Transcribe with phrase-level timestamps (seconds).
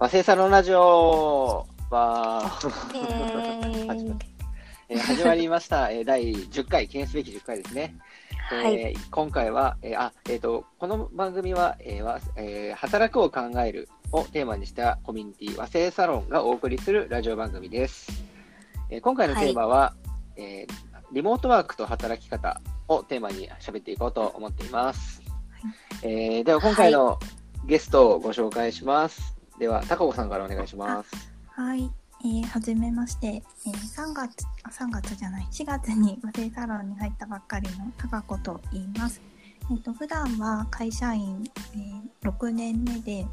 [0.00, 2.58] 和製サロンラジオは、
[4.88, 7.98] えー始まりました、えー第10回、記念すべき10回ですね。
[8.48, 8.76] はい。
[8.76, 18.24] えー今回は、えーあ、えっ、と、この番組は、えーわえー働くを考えるをテーマにしたコミュニティ和製サロンがお送りするラジオ番組です。
[18.88, 19.92] えー今回のテーマは、
[20.34, 20.74] えー
[21.12, 25.20] リモートワークと働き方をテーマに喋っていこうと思っています。
[26.02, 27.18] えーでは、今回の
[27.66, 29.39] ゲストをご紹介します。
[29.60, 31.10] では、高子さんからお願いします。
[31.48, 31.90] はい、
[32.24, 39.20] えー、はじめまして、えー、3月、あ、3月じゃない、4月に和製サロンに入ったばっかりの高子と言います。
[39.70, 43.26] えっ、と、普段は会社員、えー、6年目で、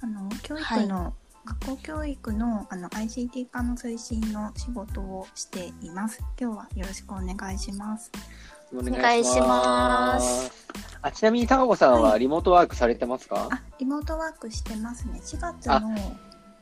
[0.00, 1.12] あの、教育の、
[1.44, 6.20] 学校教育のあの ICT 化の推進の仕事をしています。
[6.40, 8.10] 今日はよろしくお願いします。
[8.78, 10.50] お願いします。
[11.02, 15.20] あちなみに高子さんははいリモートワークされてますか、あ、リモートワークしてますね。
[15.22, 15.96] 4月あの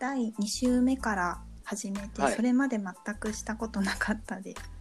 [0.00, 4.72] 第2週目から始めて、はいそれまで全くしたことなかったです。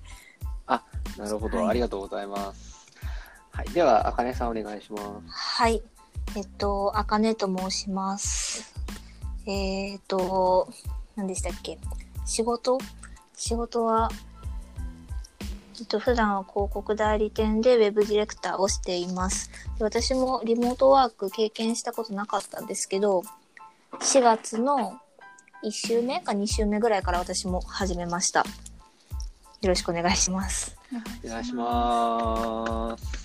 [1.18, 2.88] なるほど、はいありがとうございます。
[3.52, 5.04] はい、では、あかねさんお願いします。
[5.28, 5.84] はい。
[6.36, 8.74] えっと、あかねと申します。
[9.46, 10.70] えーっと、
[11.16, 11.78] 何でしたっけ？
[12.26, 12.80] 仕事？
[13.36, 14.10] 仕事は、
[15.82, 19.50] えっと、普段は広告代理店でウェブディレクターをしています。
[19.80, 23.24] で私もリモートワーク経験したことなかったんですけど、
[24.00, 25.00] 4月の
[25.64, 28.42] 1週目か2週目ぐらいから私も始めました。
[28.42, 30.78] よろしくお願いします。
[31.26, 33.21] お願いします。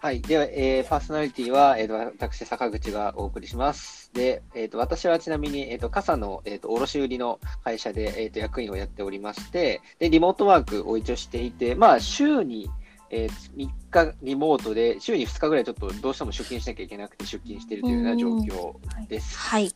[0.00, 0.20] はい。
[0.20, 4.12] では、えーパーソナリティは、えーと、私、坂口がお送りします。
[4.14, 12.70] で、えっ、と、私はちなみに、えっ、と、傘の、えっ、と、卸売の会社で、えっ、と、役員をやっておりまして、で、リモートワークを一応していて、まあ、週に、
[13.10, 19.36] えー3日リモートで、週に2日ぐらいちょっとどうしても出勤しなきゃいけなくて出勤しているというような状況です。
[19.36, 19.74] はい。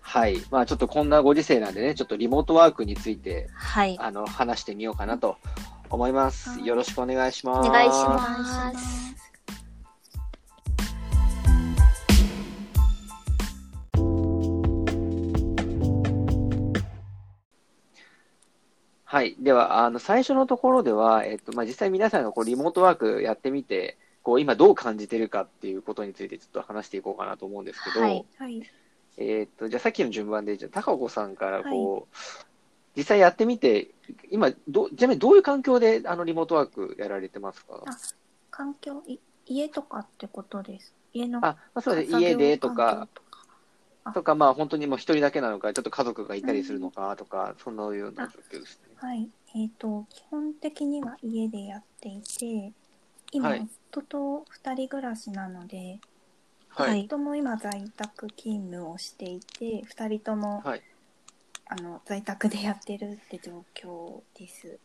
[0.00, 0.36] はい。
[0.50, 3.96] まあ、ちょっとこんなご時世なんでね、ちょっとリモートワークについて、はい。
[4.00, 5.36] あの、話してみようかなと
[5.92, 6.48] 思います。
[6.48, 7.68] はいよろしくお願いします。
[7.68, 9.02] お願いしおます。
[19.04, 19.36] はい。
[19.38, 28.62] では、あの、最初のところでは、えっと、まあ、実際皆さんがこう、リモートワークやってみて、こう、今どう感じてるかっていうことについてちょっと話していこうかなと思うんですけど、はいはい。
[29.18, 32.16] えっと、じゃあさっきの順番で、じゃあ、高子さんからこう、
[32.96, 33.88] 実際やってみて、
[34.30, 37.82] 今、ど、ちなみにどういう環境で、あの、リモートワークやられてますか？
[37.86, 37.96] あ
[38.50, 40.92] 環境い家とかってことです。
[41.14, 43.08] 家のあ、まあ、そうです家でと環か
[44.04, 48.94] 境、とかまあ、本当にもう一人だけなのか、ちょっと家族がいたりするのかとか、そんなような状況ですね。
[48.96, 49.28] はい。
[49.54, 52.72] えっ、と、基本的には家でやっていて、
[53.32, 55.98] 今、はい夫と二人暮らしなので、
[56.68, 60.82] はい夫も今在宅勤務をしていて、二人とも、はい。
[61.72, 64.78] あの在宅でやってるって状況です。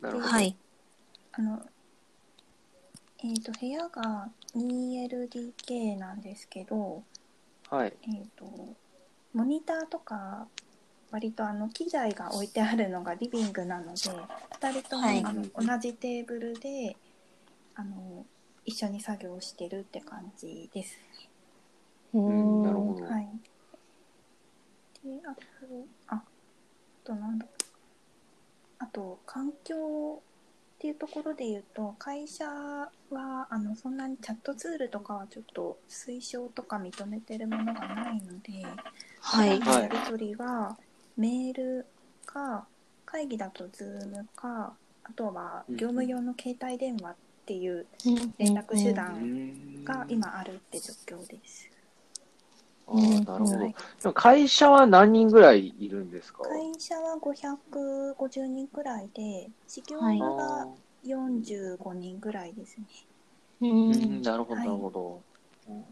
[0.00, 0.26] なるほど。
[0.26, 0.56] はい。
[1.32, 1.62] あの、
[3.22, 7.02] えっ、と、部屋が 2LDK なんですけど、
[7.68, 7.92] はい。
[8.04, 8.46] えっ、と、
[9.34, 10.46] モニターとか、
[11.10, 16.96] 割とあの機材が置いてあるのがリビングなので、2人とも、はいあの同じテーブルで
[17.74, 18.24] あの
[18.64, 20.96] 一緒に作業してるって感じです
[22.14, 23.02] ううん、なるほんど。
[23.02, 23.10] ね。
[23.10, 23.28] はい。
[25.04, 25.40] で、あと、
[26.08, 26.22] あ、あ
[27.04, 27.46] となんだ
[28.78, 38.64] あと、環境っていうところで言うと、会社はあのそんなにチャットツールとかはちょっと推奨とか認めてるものがないので、
[39.20, 39.60] はい。
[39.60, 40.76] やり取りは
[41.16, 41.86] メール
[42.26, 42.66] か
[43.04, 44.72] 会議だと Zoom か
[45.04, 47.14] あとは業務用の携帯電話っ
[47.46, 47.86] ていう
[48.38, 51.68] 連絡手う段んが今あるって状況です。
[52.86, 53.56] あーなるほど。
[53.58, 53.74] はい
[54.14, 56.42] 会社は何人ぐらいいるんですか？
[56.42, 60.66] 会社は550人くらいで事業はい部が
[61.06, 62.84] 45人くらいですね。
[63.60, 64.22] ううんん。
[64.22, 65.22] なるほど、はいなるほど。
[65.68, 65.84] うん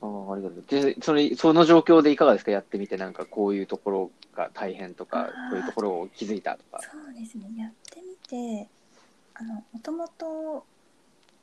[0.00, 0.64] あーありがとう。
[0.68, 2.50] で、それ、その状況でいかがですか？
[2.52, 6.80] やってみて、なんかこういうところが大変とかこういうところを気づいたとか。
[6.82, 8.68] そうですねやってみて
[9.34, 10.64] あのもともと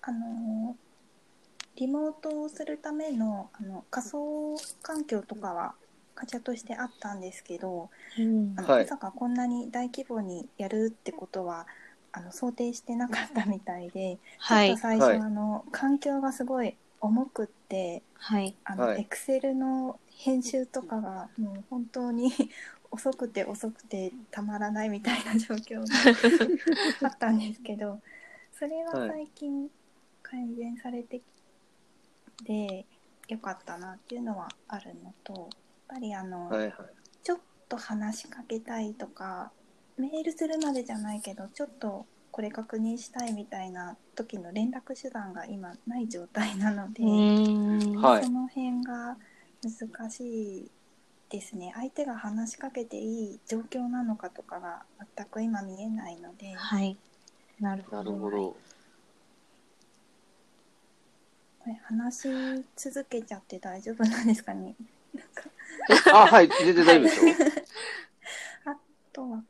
[0.02, 0.76] あの
[1.76, 5.74] リモートをするためのあの仮想環境とかは
[6.16, 11.68] 会社としてあったんですけどうんあの、はいまさかこんなに大規模にやるってことは
[12.14, 14.82] あの想定してなかったみたいで、はいちょっと。
[14.82, 18.56] 最初、はいあの環境がすごい重くってはい。
[18.64, 22.32] あの、はいエクセルの編集とかがもう本当に
[22.90, 25.86] 遅くて遅くてたまらないみたいな状況が
[27.10, 28.00] あったんですけど
[28.54, 29.70] それは最近
[30.24, 31.24] 改善されてき
[32.44, 32.86] て、
[33.28, 35.50] 良かったなっていうのはあるのとやっ
[35.88, 36.72] ぱりあの、はいはい。
[37.24, 39.52] ちょっと話しかけたいとか
[39.98, 49.18] メールするまでじゃないけどちょっとこれ確認したいみたいな時の連絡手段が今ない状態なので、その辺が
[49.64, 50.72] 難しい
[51.30, 54.84] ですね相手が話しかけていい状況なのかとかが
[55.16, 56.98] 全く今見えないので、はい。
[57.60, 58.56] なるほど。
[61.66, 62.30] これ話し
[62.76, 64.76] 続けちゃって大丈夫なんですかね？
[66.14, 67.34] あ、はい、全然大丈夫ですよ。
[68.66, 68.78] あ
[69.12, 69.44] とは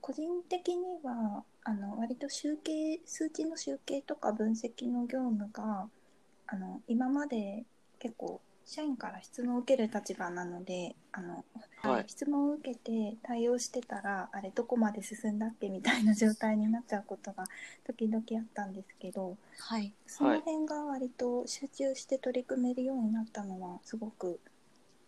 [0.00, 5.90] 個人的にはあの割と集計数値の集計とか分析の業務が
[6.46, 7.66] あの今まで
[7.98, 8.40] 結構
[8.72, 11.44] 社員から質問を受ける立場なのであの、
[11.82, 17.46] はい質問を受けて対応してたらあれどこまで進んだっけみたいな状態になっちゃうことが
[17.84, 19.92] 時々あったんですけどはい。
[20.06, 24.38] その辺が割と集中して取り組めるようになったのはすごく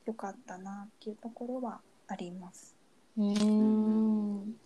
[0.06, 2.74] 良かったなっていうところはあります。
[3.16, 4.56] うん。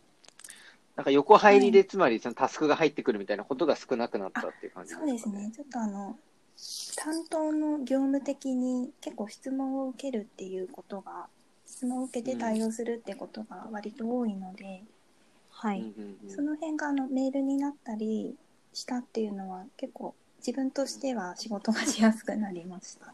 [0.94, 5.50] なんか横入りで、つまりそのタスクが入ってくるみたいなことが少なくなったっていう感じそうですね。
[5.54, 6.16] ちょっとあの
[6.97, 11.26] 担当の業務的に結構質問を受けるっていうことが
[11.67, 14.82] 質問を受けて対応するってことが割と多いので、
[15.50, 15.81] はい。
[15.81, 18.35] うんうんうんその辺があのメールになったり
[18.75, 23.12] したっていうのは結構自分としては仕事がしやすくなりましたね。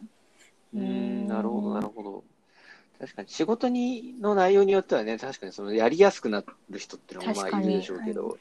[0.75, 2.25] うーんなるほど、なるほど。
[2.99, 8.38] 確かに仕事にの内容によってはね、確かにそのやりやすくなる人っていうのもまあいるでしょうけど、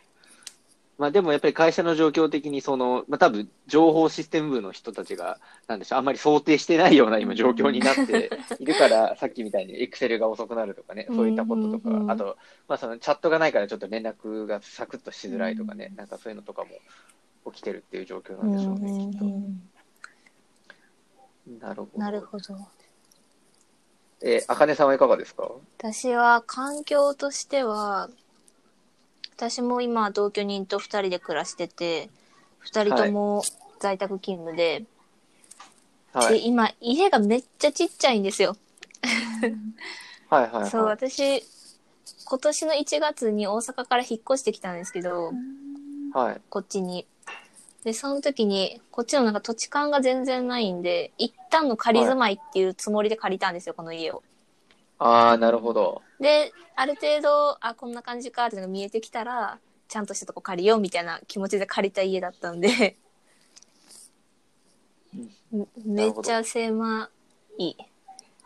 [1.01, 12.37] まあでもやっぱり会社の状況的にその、まあ多分情報システム部の人たちが、なんでしょう、あんまり想定してないような今状況になって いるから、さっきみたいにエクセルが遅くなるとかね、そういったこととかうんうんう、んあと、
[12.67, 16.69] まあそのチャットがないからちょっと連絡がサクッとしづらいとかね、なんかそういうのとかも
[17.51, 19.25] 起きてるっていう状況なんでしょうね、きっと。
[21.65, 21.99] なるほど。
[21.99, 22.55] なるほど。
[24.23, 25.49] えー、あかねさんはいかがですか？
[25.79, 28.07] 私は環境としては、
[29.41, 32.09] 私も今同居人と二人で暮らしてて、
[32.59, 33.43] 二人とも
[33.79, 34.85] 在宅勤務で、で、
[36.13, 36.45] はい。
[36.45, 38.55] 今家がめっちゃちっちゃいんですよ。
[40.29, 40.69] はいはいはい。
[40.69, 41.43] そう、私、
[42.25, 45.33] 今年の1月に大阪から引っ越してきたんですけど、
[46.13, 46.41] はい。
[46.51, 47.07] こっちに。
[47.83, 54.21] で、その時に、こっちのなんか土地勘が全然ないんで、一旦の仮住まいっていうつもりで借りたんですよ、この家を。
[55.03, 56.03] ああ、なるほど。
[56.19, 59.57] で、ある程度、あ、こんな感じかっていうのが見えてきたら、
[59.87, 62.95] ちゃんとしたとこ借りようみたいな気持ちで借りた家だったんで、
[65.51, 67.09] めめっちゃ狭
[67.57, 67.75] い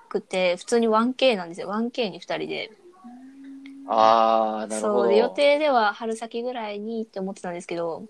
[0.08, 1.68] くて、普通に 1K なんですよ。
[1.68, 2.72] 1K に2人で。
[3.90, 5.04] ああ、なるほど。
[5.04, 8.06] そうで、予定では春先ぐらいにって思ってたんですけど、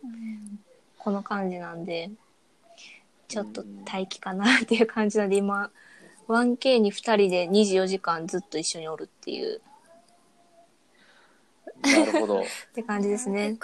[0.99, 2.11] この感じなんで、
[3.27, 5.71] ちょっと待機かなっていう感じなんで、今、
[6.27, 9.61] 1K に2人で24時間ずっと一緒におるっていう、
[11.83, 12.41] なるほど。
[12.71, 13.57] って感じですね。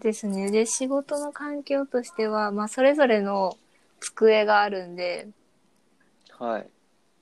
[0.00, 0.50] ですね。
[0.50, 3.56] で、仕事の環境としては、まあ、それぞれの
[4.00, 5.28] 机があるんで、
[6.38, 6.68] はい。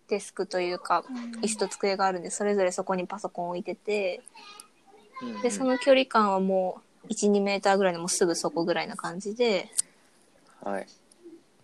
[0.08, 1.04] デスクというか、
[1.42, 4.22] 椅子と机があるんで、それぞれそこにパソコン置いてて、
[5.22, 9.68] うんで、その距離感はもう、1、2メーターぐらいのもうすぐそこぐらいな感じで、
[10.62, 10.86] はい。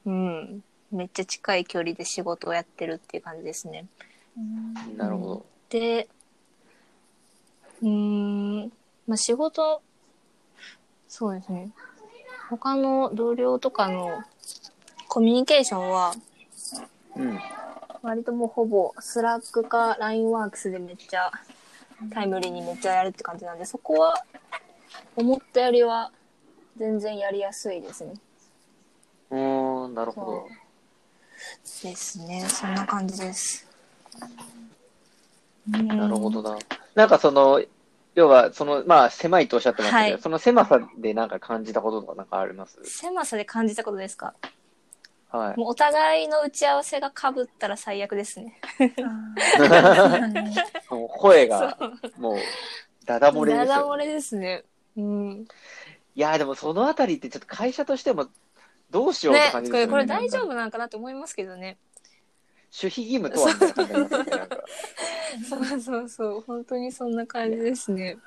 [0.07, 0.63] うん。
[0.91, 3.87] めっちゃ近い距離で仕事をやってるっていう感じですね。
[4.97, 5.47] なるほど。
[5.69, 6.09] で、
[7.83, 8.73] うーん、
[9.07, 9.83] まあ、仕事、
[11.09, 11.71] そうですね。
[12.49, 14.23] 他の同僚とかの
[15.09, 16.15] コミュニケーションは、
[17.17, 17.39] うん。
[18.03, 21.31] 割ともうほぼスラックか LINE ワークスでめっちゃ
[22.11, 24.25] タイムリーにめっちゃやるって感じなんで、そこは
[25.17, 26.13] 思ったよりは
[26.77, 28.15] 全然やりやすいですね。
[29.31, 30.49] うーん、なるほど。
[31.83, 32.45] ですね。
[32.49, 33.67] そんな感じです。
[35.67, 36.59] なるほどな。
[36.95, 37.63] なんかその、
[38.15, 42.79] 要は、その、まあ、狭いとおっしゃってましたけど、はいその狭さでなんか感じたこととかなんかあります？
[42.85, 44.35] 狭さで感じたことですか？
[45.31, 45.57] はい。
[45.57, 48.61] もうお互いの打ち合わせが被ったら最悪ですね。
[50.91, 51.79] もう声そが、
[52.19, 52.21] う。
[52.21, 52.39] もう、
[53.07, 53.69] ダダ漏れですよ、ね。
[53.69, 54.65] ダダ漏れですね。
[54.97, 55.47] うん。
[56.17, 58.27] いや、でもそのあたりってちょっと会社としても、
[58.91, 59.91] どうしようってね、感じですよね。
[59.93, 61.79] これ大丈夫なんかなって思いますけどね。
[62.83, 64.59] 守秘義務とはみたいな感じになっててなんか。
[65.49, 66.41] そうそうそう。
[66.47, 68.19] 本当にそんな感じですね。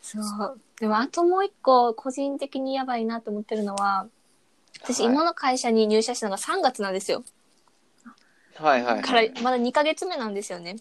[0.00, 0.60] そう。
[0.80, 4.08] でも、あともう一個、個人的にやばいなと思ってるのは、
[4.82, 7.24] 私、はい今の会社に入社したのが3月なんですよ。
[8.56, 10.76] はいはい、から、まだ2ヶ月目なんですよね。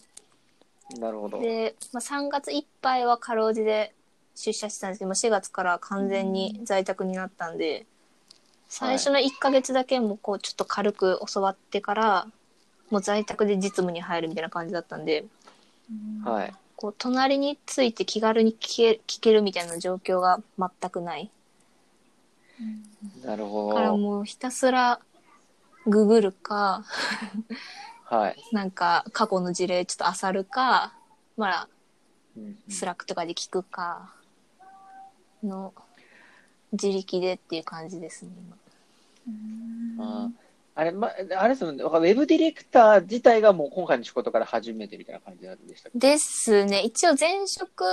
[0.99, 1.39] なるほど。
[1.39, 3.95] で、まあ、3月いっぱいはかろうじで
[4.35, 7.85] 出社してたんですけど、もう4月から完全に在宅になったんで、
[8.75, 12.27] 最初の1ヶ月だけもこうちょっと軽く教わってから
[12.89, 15.25] もう在宅で実務に入るみたいな感じだったんで
[16.25, 16.53] はい。
[16.75, 21.29] こう隣について気軽に聞け聞けるみたいな状況が全くない
[23.23, 23.97] なるほだからど。
[23.97, 24.99] もうひたすら
[25.85, 26.83] ググるか
[28.05, 28.35] はい。
[28.53, 30.95] なんか過去の事例ちょっと漁るか
[31.37, 31.67] まあ
[32.69, 34.11] スラックとかで聞くか
[35.43, 35.75] の
[36.71, 38.57] 自力でっていう感じですね今
[39.99, 40.31] あー。
[40.75, 41.83] あれ、ま、あれですもんね。
[41.83, 45.99] ウェブディレクター自体がもう今回の仕事から初めてみたいな感じなんでしたっけ？
[45.99, 46.81] ですね。
[46.81, 47.83] 一応前職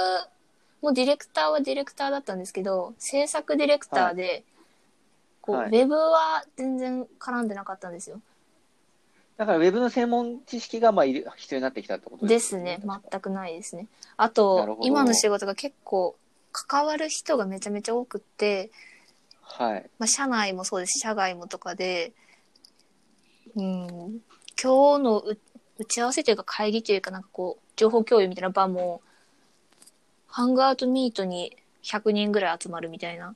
[0.80, 4.44] もディレクターはディレクターだったんですけど制作ディレクターで、
[5.42, 5.68] こうはい。
[5.68, 8.18] ウェブは全然絡んでなかったんですよ。
[9.36, 13.88] だからウェブの専門知識がまあいる必要になってきたってことですね確か全くないですね。
[14.16, 16.16] あと今の仕事が結構
[16.52, 18.70] 関わる人がめちゃめちゃ多くって、
[19.58, 19.90] はい。
[19.98, 22.12] まあ、社内もそうですし社外もとかで
[23.56, 24.20] うん
[24.62, 25.38] 今日のう
[25.78, 29.00] 打ち合わせというか会議というかなんかこう情報共有みたいな場も
[30.26, 33.34] ハングアウトミートに100人ぐらい集まるみたいな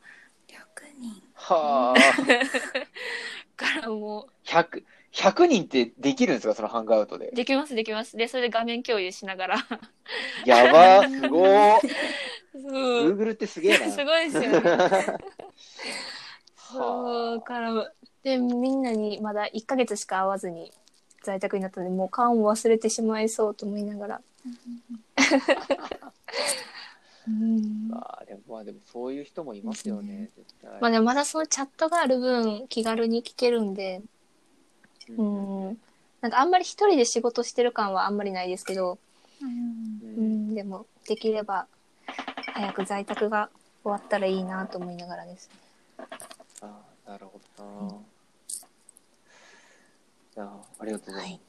[0.49, 0.57] 100
[1.01, 1.97] 人はあ。
[3.57, 4.83] からも100、
[5.15, 6.55] 100人ってできるんですか？
[6.55, 7.29] そのハングアウトで。
[7.29, 7.35] う。
[7.35, 8.17] できますできます。
[8.17, 9.57] でそれで画面共有しながら。
[10.45, 11.79] やばー、すごー。
[12.55, 12.59] う。
[12.59, 13.91] ん Google ってすげえな。
[13.91, 14.61] すごいですよね。
[14.71, 15.19] は
[16.57, 17.93] そうから
[18.25, 20.73] でみんなにまだ1ヶ月しか会わずに
[21.23, 24.21] 在宅になったのでもう顔も忘れてしまいそうと思いながら。
[27.27, 30.73] うんああ、でもまあでもそういう人もいますよね、絶対。
[30.81, 34.03] まあでもまだそのチャットがある分気軽に聞けるんで
[35.11, 35.79] ううんん
[36.21, 38.99] なんかあんまり一人で仕事してる感はあんまりないですけど、
[39.43, 39.49] うん
[40.03, 41.67] うん、でもできれば
[42.55, 43.51] 早く在宅が
[43.83, 45.57] 終わったらいいなと思いながらですね
[46.63, 47.93] ああ、なるほどな。
[50.37, 51.33] いやありがとうございます。
[51.33, 51.41] はい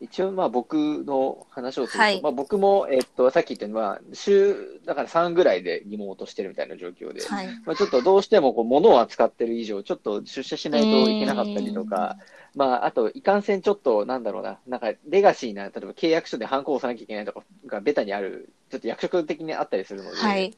[0.00, 2.22] 一応、まあ僕の話をすると、はい。
[2.22, 7.46] まあ僕も、えっと、さっき言ったように、まあ、週、だから3ぐらいでリモートしてるみたいな状況で、はい。
[7.66, 12.16] まあちょっとどうしてもこう物を扱ってる以上、ちょっと出社しないといけなかったりとか、
[12.54, 20.54] まああと、いかんせんちょっと、なんだろうな、なんかレガシーな、例えば契約書でハンコを押さなきゃいけないとかがベタにある、ちょっと役職的にあったりするので、はい。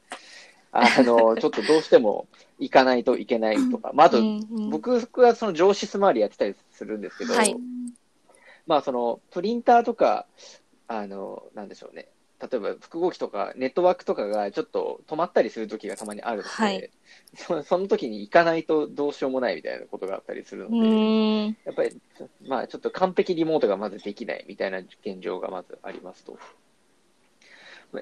[0.71, 2.27] あの、ちょっとどうしても
[2.59, 4.21] 行かないといけないとか、 まああと、
[4.69, 7.55] 僕はその上司回りやってたりするんですけど、はい
[8.67, 10.25] まあそのプリンターとか、
[10.87, 12.07] あの、なんでしょうね。
[12.41, 16.89] 例えば複合機とかネットワークとかがちょっと止まったりする時がたまにあるので、はい
[17.35, 22.01] そその時に行かないとどうしようもないみたいなことがあったりするのうで、やっぱり、
[22.47, 26.39] まあちょっと完璧リモートがまずできないみたいな現状がまずありますと。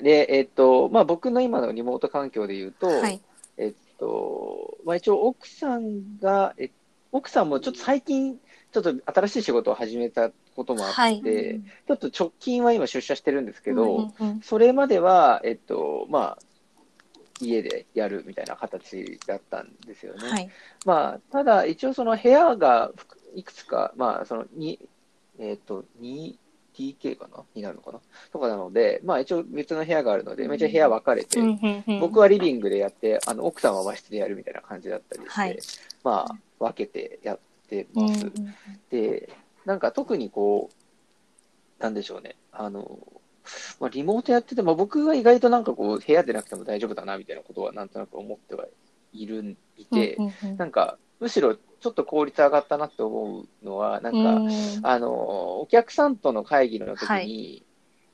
[0.02, 3.22] で、えっと、まあ僕の今のリモート環境で言うと、はい
[3.60, 6.72] えっと、まあ、一応奥さんが、え
[7.12, 8.40] 奥さんもちょっと最近、
[8.72, 11.22] ちょっと新しい仕事を始めたこともあって、はい。
[11.22, 16.40] ちょっと直近は今出社してるんですけど、うんうんそれまでは、えっと、まあ、
[17.40, 20.30] 家でやるみたいな形だったんですよね。
[20.30, 20.50] はい。
[20.86, 22.92] まあ、ただ、一応その部屋が
[23.36, 24.80] いくつか、まあ、そのに、
[25.40, 27.44] えっ、と、2DK かな？
[27.56, 28.00] になるのかな？
[28.34, 31.40] とかなので、まあ一応別の部屋があるので、めっちゃ部屋分かれて、
[32.02, 35.60] 僕はリビングでやって、あの、奥さんは和室でやるみたいな感じだったりして、はい。
[36.04, 37.40] まあ、分けてやっ
[37.70, 38.30] てます。
[38.90, 39.30] で、
[39.70, 42.98] なんか特にこう、なんでしょうね、あの、
[43.80, 48.66] まあ、リモートやってて、まあ、僕は意外となんかこう、部屋でなくても大丈夫だな、みたいなことはなんとなく思っては
[49.14, 50.58] いる、いて、うんうんうん。
[50.58, 54.50] なんか、むしろちょっと効率上がったなって思うのは、なんか、うん。
[54.82, 57.64] あの、お客さんとの会議の時に、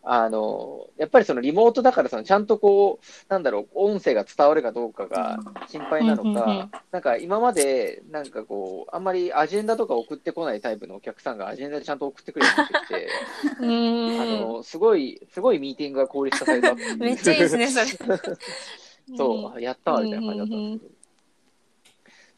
[0.08, 13.08] あの、やっぱりそのリモートだからそのちゃんとこう、なんだろう、音声が伝わるかどうかが心配なのか、なんか今まで、なんかこう、あんまりアジェンダとか送ってこないタイプのお客さんがアジェンダでちゃんと送ってくるようになってきて、
[13.60, 16.76] うんあの、すごい、すごいミーティングが効率化された。
[16.76, 17.88] めっちゃいいですね、それ。
[19.18, 20.92] そう、やったーみたいな感じだったんですけど。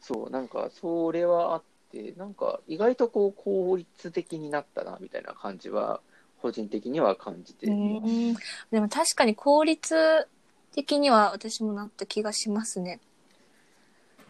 [0.00, 6.00] そう、なんか、それはあって、なんか、意外とこう、効率的になったな、みたいな感じは、
[6.40, 8.10] 個人的には感じています。
[8.10, 8.34] うん
[8.70, 10.28] でも確かに効率
[10.72, 13.00] 的には私もなった気がしますね。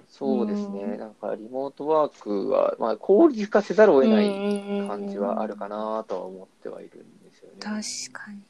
[0.08, 7.56] そうですね、うんなんか、リモートワークは、まあ、効率化せざるを得ないい感じはあるかなとは思ってはいるんですよね。
[7.60, 8.40] 確かに。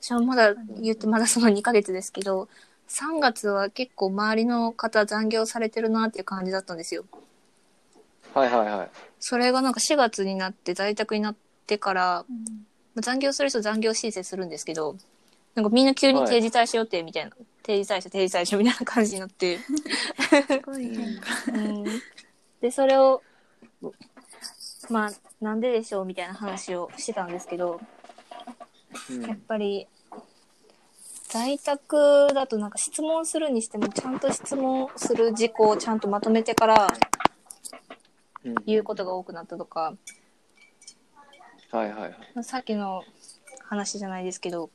[0.00, 2.48] 私はまだ言ってまだその2ヶ月ですけど、
[2.88, 7.04] 3月は結構周りの方残業されてるなっていう感じだったんですよ。
[8.34, 8.90] はいはいはい。
[9.18, 12.24] それがなんか4月になって在宅になってから、
[12.96, 14.96] 残業する人残業申請するんですけど、
[15.54, 17.30] なんかみんな急に定時退社予定みたいな
[17.62, 19.66] 定時最初定時最初みたいな感じになって、す
[20.64, 21.28] ごい変化。
[21.52, 21.84] うん、
[22.60, 23.22] でそれを
[24.90, 27.80] まあなんででしょうみたいな話をしてたんですけど
[29.10, 29.22] うん。
[29.22, 29.86] やっぱり
[31.28, 36.88] 在宅だとなんか質問するにしてもちゃんと質問する事項をちゃんとまとめてから
[38.44, 38.54] うん。
[38.66, 39.94] 言うことが多くなったとか、
[41.72, 42.12] はいはいはい。
[42.34, 43.02] まあさっきの
[43.64, 44.70] 話じゃないですけど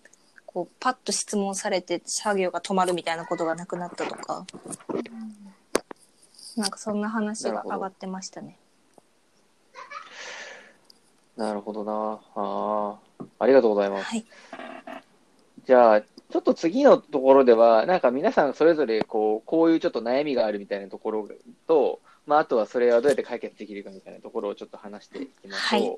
[0.45, 4.45] こうパッと質問されて作業が止まるみたいなことがなくなったとか
[6.57, 8.57] なんかそんな話が上がってましたね。
[11.37, 12.19] なるほどな。
[12.35, 14.05] ああ、ありがとうございます。
[14.05, 14.25] はい、
[15.65, 21.27] じゃあ、ちょっと次のところでは、なんか皆さんそれぞれこう、こういうちょっと悩みがあるみたいなところ
[21.67, 25.81] と、まあ、あとはそれはどうやって解決できるかみたいなところをちょっと話していきましょう。
[25.81, 25.97] はい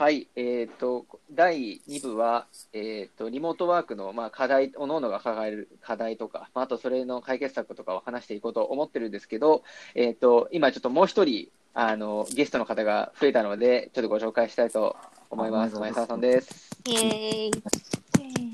[0.00, 9.62] はい、えっ、と、第2部は、えっ、と、リモートワークの、まあ、課題、おのおのが抱える課題とか、まあ、あとそれの解決策とかを話していこうと思ってるんですけど、
[9.94, 14.96] えっ、と、今ちょっともう一人、あの、ゲストの方が増えたので、ちょっとご紹介したいと
[15.28, 15.76] 思います。
[15.76, 16.70] あ前澤さんです。
[16.86, 17.04] イエー
[17.48, 17.50] イ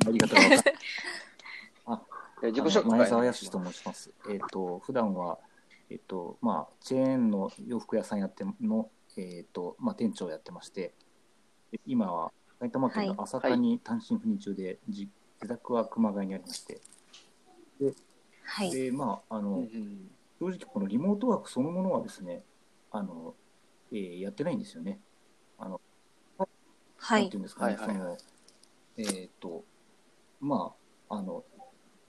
[0.08, 0.64] ありがとうございます。
[2.42, 4.10] で自己紹介前澤康と申します。
[4.28, 5.38] えっ、と、普段は、
[5.90, 10.92] えっ、と、まあ、チェーンの洋服屋さんやっての、えっ、と、まあ、店長をやってまして、で
[11.86, 15.08] 今は埼玉県の朝霞に単身赴任中で、じ
[15.42, 16.80] 自宅は熊谷にありまして、
[18.44, 18.70] はい。
[18.70, 19.64] で、まあ、あの、
[20.38, 22.42] 正直このリモートワークそのものはですね、
[22.90, 23.34] あの、
[23.92, 25.00] えーやってないんですよね。
[25.58, 25.80] あの、
[26.98, 27.22] はい。
[27.22, 27.96] なんていうんですかね、はいはい。
[27.96, 28.16] その、
[28.98, 29.64] えっ、と、
[30.40, 30.74] ま
[31.08, 31.44] あ、あの、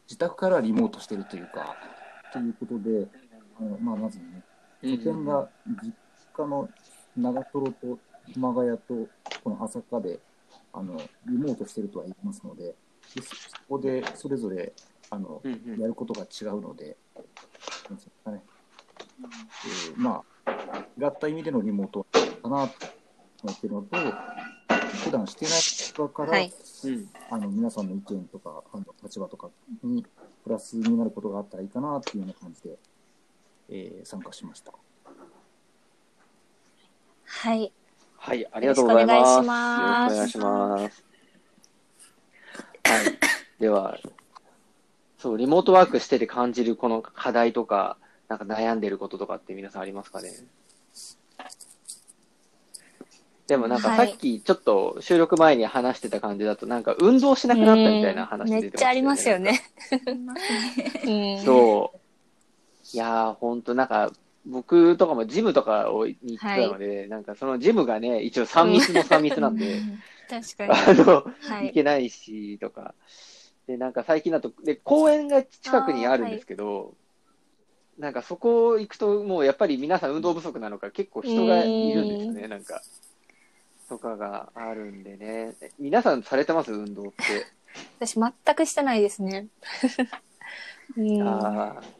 [0.06, 1.76] 自宅からリモートしてるというか、
[2.32, 3.08] ということで、
[3.60, 4.44] あのまあ、まずね、
[4.82, 5.50] 拠点が
[5.84, 5.94] 実
[6.34, 6.70] 家の
[7.16, 8.00] 長瀞と
[8.34, 9.08] 熊谷と
[9.44, 10.20] この朝霞で、
[10.74, 12.76] あの、リモートしてるとは言いますので、
[13.16, 14.74] でそそこでそれぞれ、
[15.10, 16.98] あの、うんうんやることが違うので、
[17.90, 18.44] なんですかね。
[19.20, 22.88] えーまあ、違った意味でのリモートかなと
[23.44, 23.98] 思ってるのと、
[25.04, 25.54] 普段してない
[25.98, 26.54] 側から、はい
[26.86, 29.50] うんあの皆さんの意見とかあの立場とか
[29.84, 30.06] に
[30.44, 32.78] プラスになることがあったらいいかなっていうような感じで、
[33.70, 34.72] えー参加しました。
[37.26, 37.72] はい
[38.28, 39.18] はい、ありがとうございます。
[39.18, 41.06] よろしくお願いします。
[42.84, 43.62] はい。
[43.62, 43.98] では、
[45.18, 47.96] そう、リモートワークしてて感じるこの課題とか、
[48.28, 50.34] なんか悩んでることとかって皆さんありますかね？
[53.48, 59.40] でもなんかさはいっきちょっと収録前に話してた感じだと、なんか運動しなくなったみたいな話うん出てましためっちゃありますよ。
[59.40, 59.62] ね。
[61.46, 62.00] そう。
[62.92, 64.12] いやー、ほんとなんか、
[64.48, 69.82] 僕とかもジムとかをに行ってたので、なんかそのジムがね、一応3密も3密なんで、
[70.30, 70.74] 確かに。
[70.74, 71.68] あの、はい。
[71.68, 72.96] 行けないし、とか。
[73.68, 76.96] で、なんか最近だと、で、公園が近くにあるんですけど、
[77.98, 82.82] なんかそこ行くと、もうやっぱり皆さん運動不足なのか、結構人がいるんですよね、なんか。
[83.90, 85.56] とかがあるんでね。
[85.80, 86.72] 皆さんされてます？
[86.72, 87.46] 運動って。
[88.00, 89.48] 私全くしてないですね。
[90.98, 91.97] うんああ。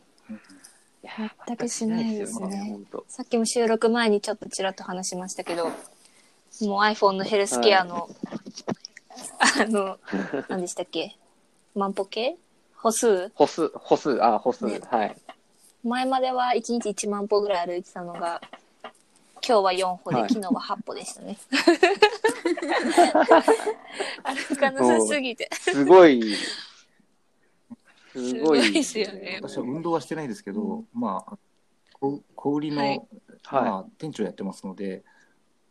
[1.48, 2.80] 全くしないですね。
[3.08, 5.74] さっきも収録前にちょっとちらっと話しましたけど、もう
[6.82, 8.10] iPhone のヘルスケアの、
[9.60, 9.98] あの、
[10.50, 11.18] 何でしたっけ？
[11.76, 12.36] 万歩計？
[12.76, 13.30] 歩数？
[13.30, 14.80] 歩数、歩数、あ、歩数、ね。
[14.90, 15.16] はい。
[15.84, 18.42] 前までは1日1万歩ぐらい歩いてたのが、
[19.48, 20.30] 今日は4歩で、はい。
[20.30, 21.38] 昨日は8歩でしたね。
[24.24, 25.50] 歩かなさすぎて。
[25.54, 26.36] すごい、
[28.18, 28.74] すごい。
[28.74, 31.38] ですよね私は運動はしてないですけど、まあ、
[31.94, 32.98] こ小売りの、はい
[33.44, 35.04] はまあ、店長やってますので、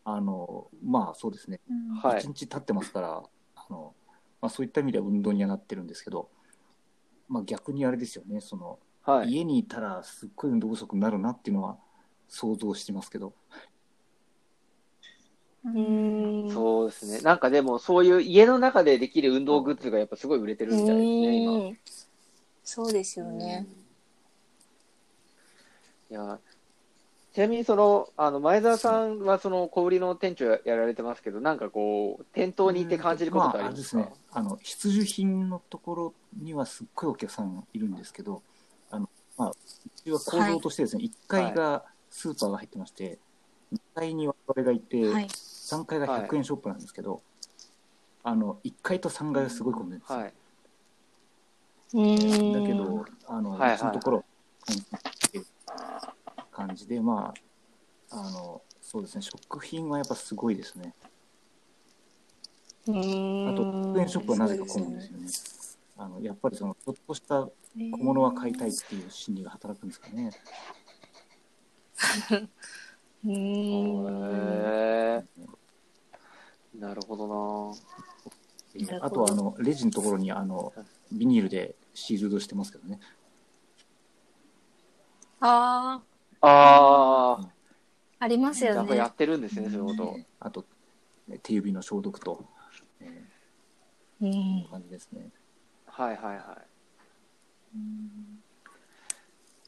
[0.04, 3.22] あの、まあそうですね、うんはい一日経ってますから、
[3.56, 3.94] あの、
[4.40, 6.30] まあそういった意味では運動にはなってるんですけど、
[7.28, 9.11] まあ逆にあれですよね、その、い。
[9.11, 9.30] はい。
[9.30, 11.78] 家にいたらすっごい運動不足になるなっていうのは
[12.28, 13.35] 想像してますけど、
[15.64, 16.50] うーん。
[16.50, 17.20] そうですね。
[17.20, 21.76] なんかでも、そういう家の中でできる運動グッズがやっぱすごい売れてるみたいですね、今。
[22.66, 23.64] うんそうですよね。
[26.11, 26.38] いや、
[27.33, 38.42] ちなみにその、あの、前澤さんはその小売りの店長ややられてますけど、なんかこう、店頭に行って感じることってありますか、まあ、あれですね、あの必需品のところにはすっごいお客さんいるんですけど、
[38.90, 39.55] あのまあ、う
[40.05, 43.18] ちは構造としてですね、1階がスーパーが入ってまして、
[43.72, 45.29] 2階に我々がいて、はい。
[45.29, 47.22] 3階が100円ショップなんですけど、
[48.22, 50.18] あの1階と3階がすごい混んでるんですよ。
[50.18, 50.35] はい。
[51.94, 52.53] うーん。
[52.53, 54.25] だけど、あの、はいはいうちのところ、
[56.51, 57.35] 感じで、ま
[58.11, 60.94] あ、あの、そうですね、食品はやっぱすごいですね。
[62.87, 62.90] あ
[63.53, 65.29] と、100円ショップはなぜか混むんですよね。
[65.99, 70.31] あのやっぱりそのちょっとした小物は買いたいっていう心理が働くんですかね。
[73.25, 73.35] うーん。
[74.05, 75.25] へー
[76.79, 78.96] なるほどな。
[79.01, 80.75] あとはあのレジのところにあの
[81.12, 83.01] ビニールでシールドしてますけどね。
[85.40, 86.03] あ
[86.40, 87.49] ああ、
[88.19, 89.14] ありますあ、よねなんかやっ。
[89.14, 90.19] てるんですね、そういうこと。
[90.40, 90.64] あと
[91.42, 92.45] 手指の消毒と、
[93.01, 93.25] え
[94.21, 95.31] うんー、こういう感じですね。
[95.87, 96.66] はいはいはい。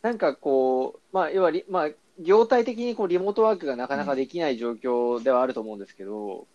[0.02, 6.46] なんかこう、まあ、要はリ、まあ、業態的にこうリモートワークがなかなかできない状況ではあると思うんですけど、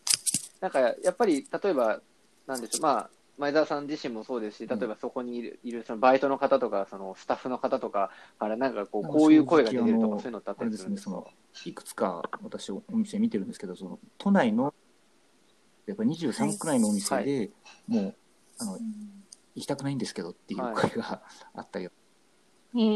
[0.62, 2.02] なんかやっぱり、例えば、
[2.48, 14.74] なんでしょう、まあ、前澤さん自身もそうですし、例えばそこにいるいるそのバイトの方とか、そのスタッフの方とかから、なんかこう、こういう声が出てるとか、そういうのってあったあれですね、りするんですかいくつか私、お店見てるんですけど、その都内の
[15.86, 17.52] やっぱ23区内のお店で、
[17.88, 18.16] もう
[18.60, 18.80] あの
[19.56, 21.22] 行きたくないんですけどっていう声が
[21.56, 22.94] あったり、うー。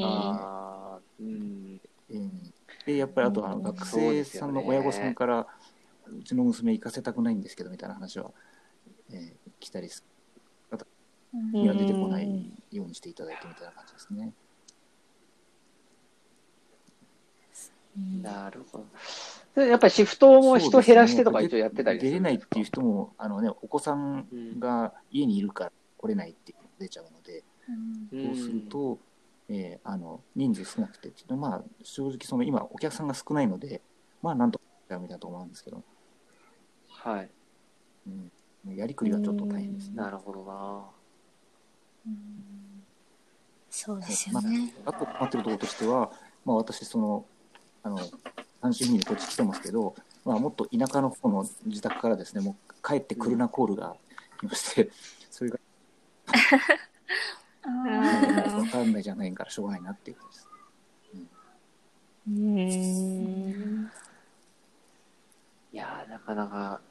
[0.00, 0.04] ん。
[0.04, 1.80] あーうん。
[2.10, 2.54] うん。
[2.84, 3.62] でやっぱりあとあのうん。
[3.62, 5.46] 学生さんの親御さんから、
[6.06, 8.32] うちの娘行かせたくないんですけどみたいな話は、
[9.12, 10.04] えー来たりす
[11.34, 11.52] うん。
[11.52, 12.28] には出てこない
[12.70, 14.32] ようにしていただいてみたいな感じですね。
[18.22, 18.86] なるほど。
[19.62, 24.26] でやっぱりシフトも人減らしてとか一応やってたりす出れないっていう人もあの、ね、お子さん
[24.58, 27.42] が家にいるから来れないっていうのが出ちゃうので、
[28.12, 28.34] うん。
[28.36, 28.98] そうすると、
[29.48, 33.80] えーあの人数少なくて、ちょっとまあ、正直その今、お客さんが少ないので、
[34.22, 35.82] まあ、なんとかみたいなと思うんですけど、
[36.90, 37.30] はい。
[38.08, 38.32] うん、
[38.74, 39.96] やりくりがちょっと大変ですね。
[39.96, 40.84] なるほどな。
[43.70, 44.72] そうですよね。
[44.84, 46.10] あと困ってるところとしては、
[46.44, 47.24] まあ、私、その、
[47.82, 47.98] あの、
[48.60, 53.96] 単身赴任でこっち来てますけど、まあ、もっと田舎の方の自宅からですね、もう帰ってくるなコールが
[54.40, 54.90] 来まして、
[55.30, 55.58] それが
[57.62, 60.48] あうんわかんないじゃないからしょうがないなっていうことです。
[62.28, 63.90] うーん。
[65.72, 66.85] いやーなかなか、うん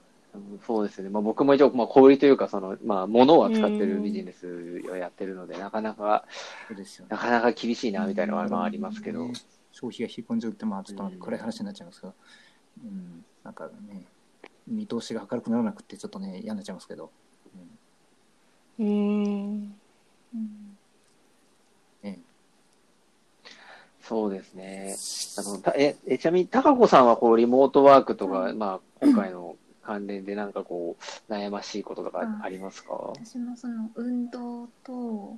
[0.65, 1.09] そうですよね。
[1.09, 6.25] まあ、僕も一応、まあ、小売りというか、その、まあ、物を扱ってるビジネスをやってるので、なかなか、
[6.67, 7.09] そうですよね。
[7.11, 9.27] なかなか厳しいな、みたいなのはまあありますけど。
[9.71, 12.13] 消費が引っ込んじゃうって、まあ、ちょっと暗い話になっちゃいますけど、
[12.85, 14.05] うん、なんかね、
[14.67, 17.11] 見通しが明るくならなくて、ちょっとね、嫌になっちゃいますけど、
[18.79, 18.85] うん。
[18.85, 20.37] うー。
[20.37, 20.77] ん。
[22.03, 22.19] ね、
[24.01, 24.95] そうですね。
[25.37, 28.53] あの、たえ、えちなみに、高子さんは、こう、リモートワークとか、はい。
[28.53, 29.54] まあ、今回の
[29.85, 30.97] 関連でなんかこ
[31.29, 33.13] う、悩ましいこととかあありますか？
[33.23, 35.37] 私もその運動と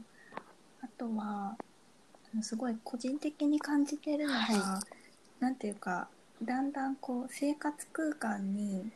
[0.82, 1.56] あとは
[2.34, 4.80] あのすごい個人的に感じてるのが、は
[5.40, 6.08] なんていうか
[6.44, 8.90] だんだんこう生活空間に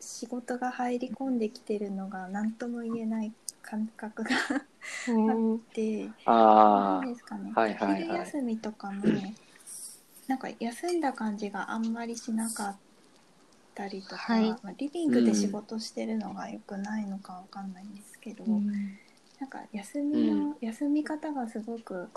[0.00, 4.32] 仕事が入り込んできてるのが何とも言えない感覚があ
[5.12, 5.56] うん。
[5.56, 6.32] って、あ
[7.02, 8.02] なんですかね、はいはいはい。
[8.02, 9.04] 昼休みとかも
[10.26, 12.89] なんか休んだ感じがあんまりしなかった
[13.88, 14.60] りとか、はい。
[14.62, 18.64] まあ、リビングで仕事してるのが良くないのかわかんないんですけど、
[19.40, 22.12] なんか休みの、休み方がすごく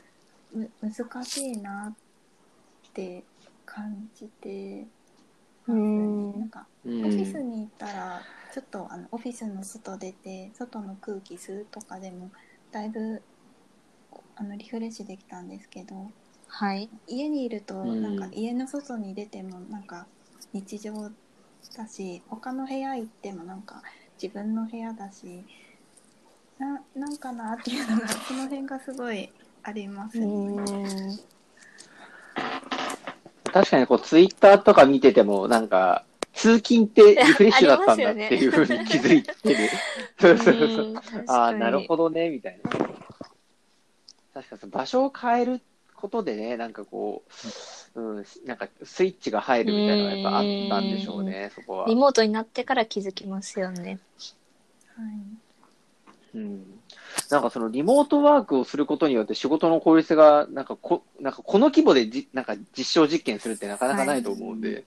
[0.51, 3.27] む難しいなって
[3.65, 4.89] 感じて
[5.65, 6.39] ますねうん。
[6.39, 6.69] なんか
[7.01, 7.43] オフィスん。
[7.43, 12.31] に行ったらちょっとあのオフィスの外出て外の空気吸うとかでも
[12.71, 13.25] だいぶ
[14.35, 16.13] あのリフレッシュできたんですけど
[16.47, 16.89] はい。
[17.07, 18.15] 家にいるとうんなん。
[18.15, 20.09] か家の外に出てもなんか
[20.53, 21.11] 日常
[21.75, 23.81] だし他の部屋行ってもなんか
[24.21, 25.43] 自分の部屋だし
[26.59, 29.31] ななんかなっていうのがその辺がすごい
[29.63, 31.19] ありますうね。
[33.53, 39.69] 確かに、こう、ツイッターとか見てても、なんか、通勤って リフレッシュだったんだっていうふうに気づいてる。
[40.19, 40.67] そうそうそう。
[40.89, 40.97] うん
[41.27, 41.83] ああ、なるど。
[41.87, 42.71] ほどね、みたいな。
[44.33, 45.61] 確かに場所を変える
[45.95, 47.31] ことでね、なんかこう、
[47.95, 51.95] うん、なんかスイッチが入るみたいなのがやっぱあったんでしょうね、そこはリ。
[51.95, 53.99] モートになってから気づきますよね。
[54.95, 55.43] はい
[56.35, 56.63] うん。
[57.29, 64.85] なんかそのリモートワークをすることによって仕事の効率が、なんかこ、なんかこの規模でじ、なんか実証実験するってなかなかないと思うんで、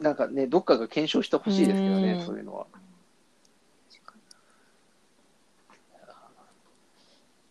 [0.00, 2.66] なんかね、どっかが検証してほしいですけどねう、んそういうのは。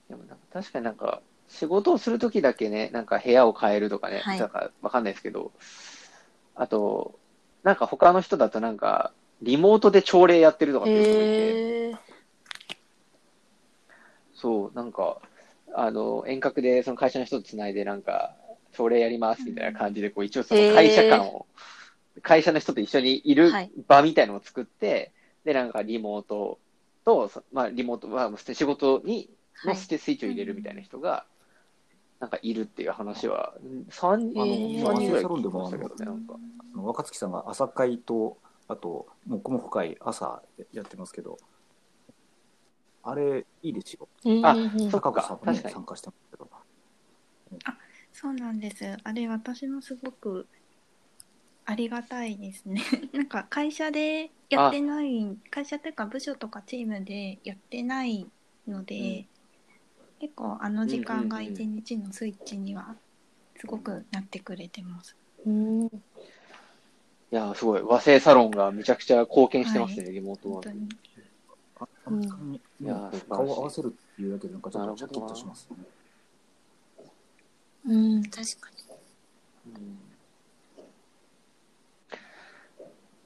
[0.10, 1.22] でもなんか確かになんか、
[1.54, 4.40] 仕事をするときだけね、なんか部屋を変えるとかね、はい。
[4.40, 5.52] なんかわかんないですけど、
[6.56, 7.20] あと、
[7.64, 11.94] なんか他の人だとなんか、リモートで朝礼やってるとかっていう人もいて。
[14.34, 15.22] そう、なんか、
[15.76, 18.36] あの、遠隔でその会社の人とつないで、なんか、
[18.74, 21.46] 朝礼やりますみたいな感じで、こう、一応その会社感を
[22.22, 23.72] 会社の人と一緒にいるはい。
[23.88, 25.14] 場みたいのを作って、
[25.46, 26.60] で、なんかリモート
[27.06, 29.76] と、そまあ、リモートは仕事にはい。
[29.76, 31.26] のスイッチを入れるみたいな人が、
[32.24, 33.54] なんかいるっていう話は、
[33.90, 36.36] 三あの、えー三人ぐらいサロンでも聞きましたけどね、なんか。
[36.74, 38.38] あの若月さんが朝会と、
[38.70, 41.38] あと、もこもこ会、朝やってますけど、
[43.04, 44.08] あれ、いいですよ。
[44.42, 44.56] あ
[44.90, 46.50] そっか高子さんもね参加してますけど。
[48.14, 48.98] そうなんです。
[49.04, 50.48] あれ私もすごく
[51.66, 52.82] ありがたいですね。
[53.12, 58.32] なんか会社でやってない、会社というか部署とかチームでやってない
[58.66, 59.28] ので、
[60.24, 62.96] 結構あの時間が一日のスイッチには
[63.58, 65.18] すごくなってくれてます。
[65.46, 65.90] うんい
[67.30, 67.82] やー、すごい。
[67.82, 70.70] 和製サロンがめちゃくちゃ貢献してますね、リモートワーク。
[70.70, 70.90] 本当に。
[71.76, 75.78] ああの時間に、いや顔を合わせるっていうだけで、なんかちょっとシャキッとしますね。
[77.88, 79.76] うん、確かに。
[79.76, 79.98] うん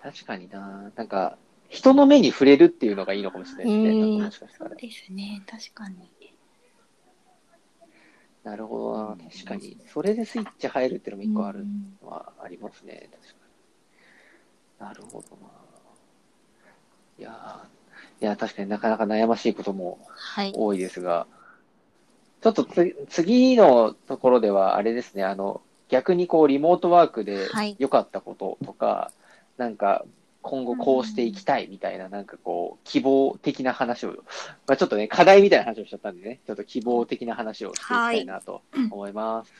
[0.01, 0.91] 確かにな。
[0.95, 1.37] なんか、
[1.69, 3.89] 人の目に触れるっていうのがいいのかもしれないですね。
[3.89, 4.77] うんなんかもしかしたらそう。
[4.79, 5.43] ですね。
[5.45, 6.16] 確かに。
[8.47, 9.17] なるほどな。
[9.29, 9.77] 確かに。
[9.91, 13.09] それでスイッチ入るっていうのも一個あるうんのはありますね。
[13.11, 13.33] 確か
[14.79, 14.87] に。
[14.87, 15.47] なるほどな。
[17.19, 20.53] いやーいや、確かになかなか悩ましいこともはい。
[20.55, 21.27] 多いですが、
[22.41, 29.11] ちょっとつ次のところでは、あれですね、あの、逆にこう、リモートワークではい良かったこととか、
[29.57, 30.05] なんか、
[30.47, 34.11] 今後こうしていきたいみたいな、なんかこう、希望的な話を、
[34.65, 39.53] まあちょっとね、課題みたいな話をしちゃったんでね、ちょっと希望的な話をしていきたいなと思います。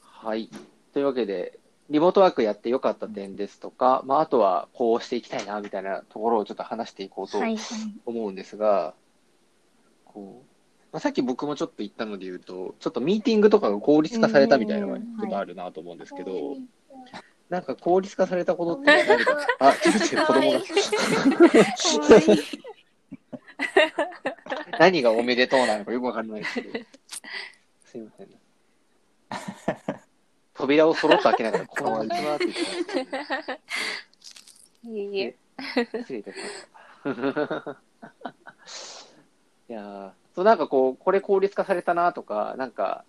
[0.00, 0.50] はい。
[0.92, 7.56] というわけで、リモートワークやって良かった点ですとか、まあ、あとはこうしていきたいな、みたいなところをちょっと話していこうとはい。
[8.06, 8.94] 思うんですが、
[10.04, 10.51] こう
[10.92, 16.56] まあ、さっき僕もちょっと言ったので言うと、ちょっとミーティングとかが効率化されたみたいなのがちょっとあるなと思うんですけど、
[17.48, 20.60] なんか効率化されたことって何か、あ、ちょっと子供が。
[24.78, 26.78] 何がおめでとうなのかよくわかんないですけど。
[27.86, 28.28] すいません。
[30.52, 33.54] 扉をそろっと開けながら、こんにちはって言ってました。
[33.54, 35.36] いえいえ。
[36.02, 36.38] 失礼いたし
[37.04, 37.78] ました。
[39.70, 43.04] いやーそうなんかこう、これ効率化されたなとか、なんか、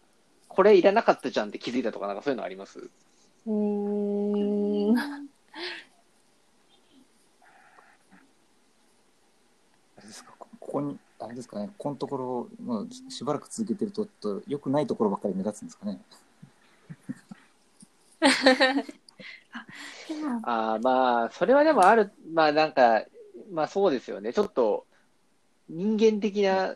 [0.48, 2.90] これいらなかったじゃんって気づいたとか、なんかそういうのあります？
[3.46, 4.98] うーん。
[4.98, 5.02] あ
[10.02, 10.34] れですか？
[10.38, 16.02] こここに、あれですかね、このところ、まあ、ししばらく続けてると、ちょっと良くないところばっかり目立つんですかね？
[20.44, 23.06] あ、まあ、それはでもある、まあなんか、
[23.52, 24.34] まあそうですよね。
[24.34, 24.86] ちょっと、
[25.70, 26.76] 人間的な、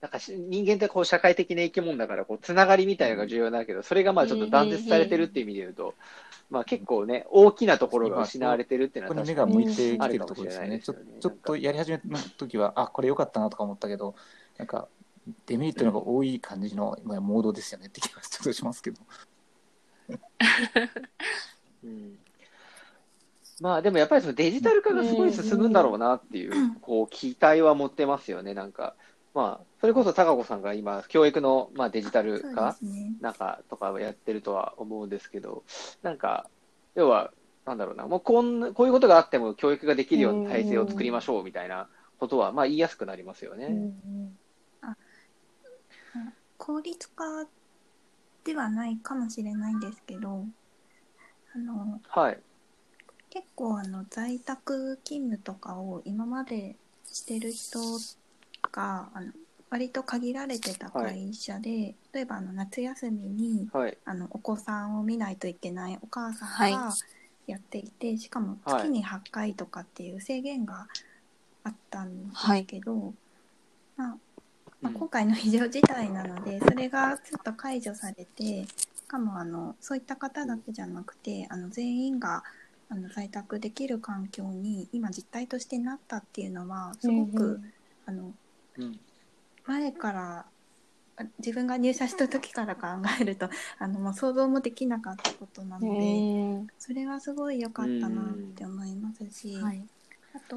[0.00, 5.94] なんかし人間ってこう社会的な生き物だから、こう、つながりみたいなのが重要だけど、それがまあちょっと断絶されてるっていう意味で言うと、
[6.50, 9.56] まあ結構ね、大きなところが失われてるっていうのは確かに。
[9.56, 10.80] に目が向いてきてるところですよね。
[10.80, 10.94] ちょ
[11.30, 12.04] っとやり始めた
[12.36, 14.14] 時は、あ、これ良かったなとか思ったけど、
[14.56, 14.88] なんか、
[15.46, 19.00] デメリットの方が多い感じの、まあ、モードですよねって気がちょっとしますけど。
[21.84, 22.18] うん
[23.60, 28.94] まあでもやっぱりそのデジタル化がすごい進むんだろうなっていう、こう、期待は持ってますよね、なんか。
[29.38, 32.76] まあ、それこそ高子さんが今、教育の、まあ、デジタル化。
[33.20, 35.62] なんかとかをやってるとは思うんですけど、
[36.02, 36.48] なんか、
[36.96, 37.32] 要は、
[37.64, 43.92] なんだろうな、もうこんなこういうことがあっても教育ができるような体制を作りましょうみたいなことは、まあ言いやすくなりますよね。
[46.56, 47.46] 効率化
[48.44, 50.44] ではないかもしれないんですけど、
[51.54, 52.40] あの、はい。
[53.30, 57.78] 結構あの在宅勤務とかを今までしてる人
[58.70, 59.32] があの
[59.70, 63.98] 割と限られてた会社で、例えばあの夏休みにはい。
[64.04, 66.72] あのお子さんを見ないといけないお母さんはい。
[66.72, 66.94] が
[67.46, 68.82] やっていて、しかもはい。
[68.82, 70.86] 月に8回とかっていう制限が
[71.64, 73.12] あったんですけど、
[73.96, 74.16] まあ
[74.80, 78.68] まあ、今回の非常事態なのでそれがちょっと解除されてし
[79.08, 82.44] かもあのそういった方だけじゃなくてあの全員が
[82.88, 87.60] あの在宅できる環境に今実態としてなったっていうのはすごく、
[88.06, 88.32] あの
[88.78, 89.00] うん。
[89.66, 90.46] 前から
[91.16, 92.86] あ自分が入社した時から考
[93.20, 99.86] えると あのもう想像もできなかったことなので、へそれはすごい良かったなって思いますし、ーはい。
[100.34, 100.56] あと、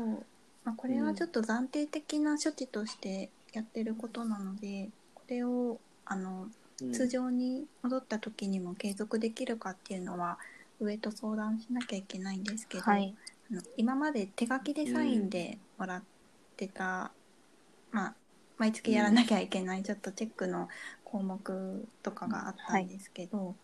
[0.63, 6.43] まあ、これはちょっと暫定的な処置としてやってることなのでこれをあの
[6.81, 10.39] うん通常に戻った時にも継続できるかっていうのは
[10.79, 13.15] 上と相談しなきゃいけないんですけど、はい。
[13.51, 16.03] あの今まで手書きでサインでもらっ
[16.57, 17.12] てた、
[17.91, 18.13] まあ、
[18.58, 20.69] 毎月やらなきゃいけないちょっとチェックの
[21.04, 23.56] 項目とかがあったんですけど、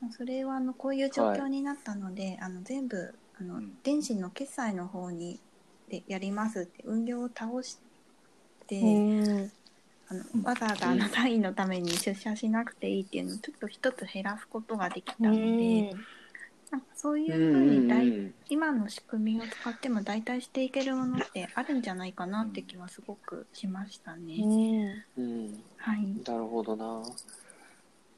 [0.00, 3.78] まあそれはあのこういう状況になったので、あの全部あの、うん。
[3.82, 5.40] 電子の決済の方に
[5.88, 7.78] でやりますって運用を倒し
[8.66, 9.52] て、うん
[10.10, 15.94] あのわざわざあの単位のために出社しなくていいっていうのをちょっと一つ減らすことができたので、
[16.70, 24.36] なんかそういうふうに大今の仕組みを使っても代替していけるものってあるんじゃないかなって気はすごくしましたね。
[25.16, 25.98] うんうんはい。
[26.26, 27.02] なるほどな。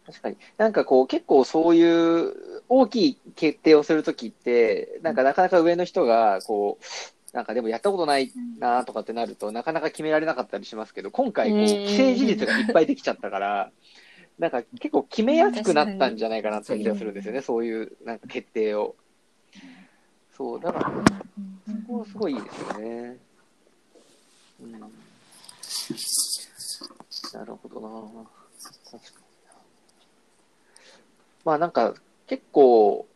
[0.07, 0.37] 確かに。
[0.57, 13.73] なんかこう、結構そういう大きい決定をするときって、なんかなかなか上の人が、こう、なんかでもやったことないなとかってなると、なかなか決められなかったりしますけど、今回、こう、うん既成事実がいっぱいできちゃったから、
[14.41, 18.97] なんか結構決めやすくなったんじゃないかなって気がするんですよね、そういうなんか決定を。
[20.35, 20.91] そう、だから、
[21.67, 23.19] そこはすごいいいですよね。
[24.63, 24.81] うん。
[24.81, 24.89] な
[27.45, 27.89] るほどな。
[28.91, 29.03] 確かに
[29.47, 29.53] な。
[31.45, 31.95] まあなんか
[32.27, 33.07] 結構、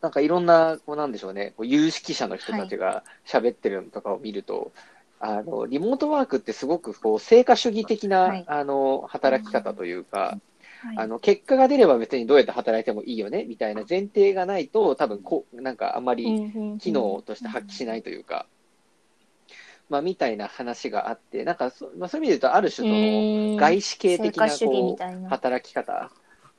[0.00, 4.72] なんかいろんな、こうなんでしょうね、こう有識者の人たちが喋ってるのとかを見ると、
[5.20, 8.44] あの、リモートワークってすごくこう、成果主義的な、はい。
[8.48, 10.38] あの、働き方というか、
[10.82, 10.98] はい。
[10.98, 16.38] あの、結果が出れば別にどうやって働いてもいいよね、みたいな前提がないと、多分こう、なんかあんまり
[16.78, 18.46] 機能として発揮しないというか、
[19.88, 26.10] まあ、みたいな話があって、なんかそ、まあ、そういう意味で言うと、ある種その、外資系的なこう働き方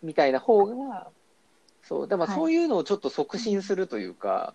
[0.03, 1.11] みたいな方が、
[1.83, 2.35] そう、でもはい。
[2.35, 4.53] そういうのをちょっと促進するというか、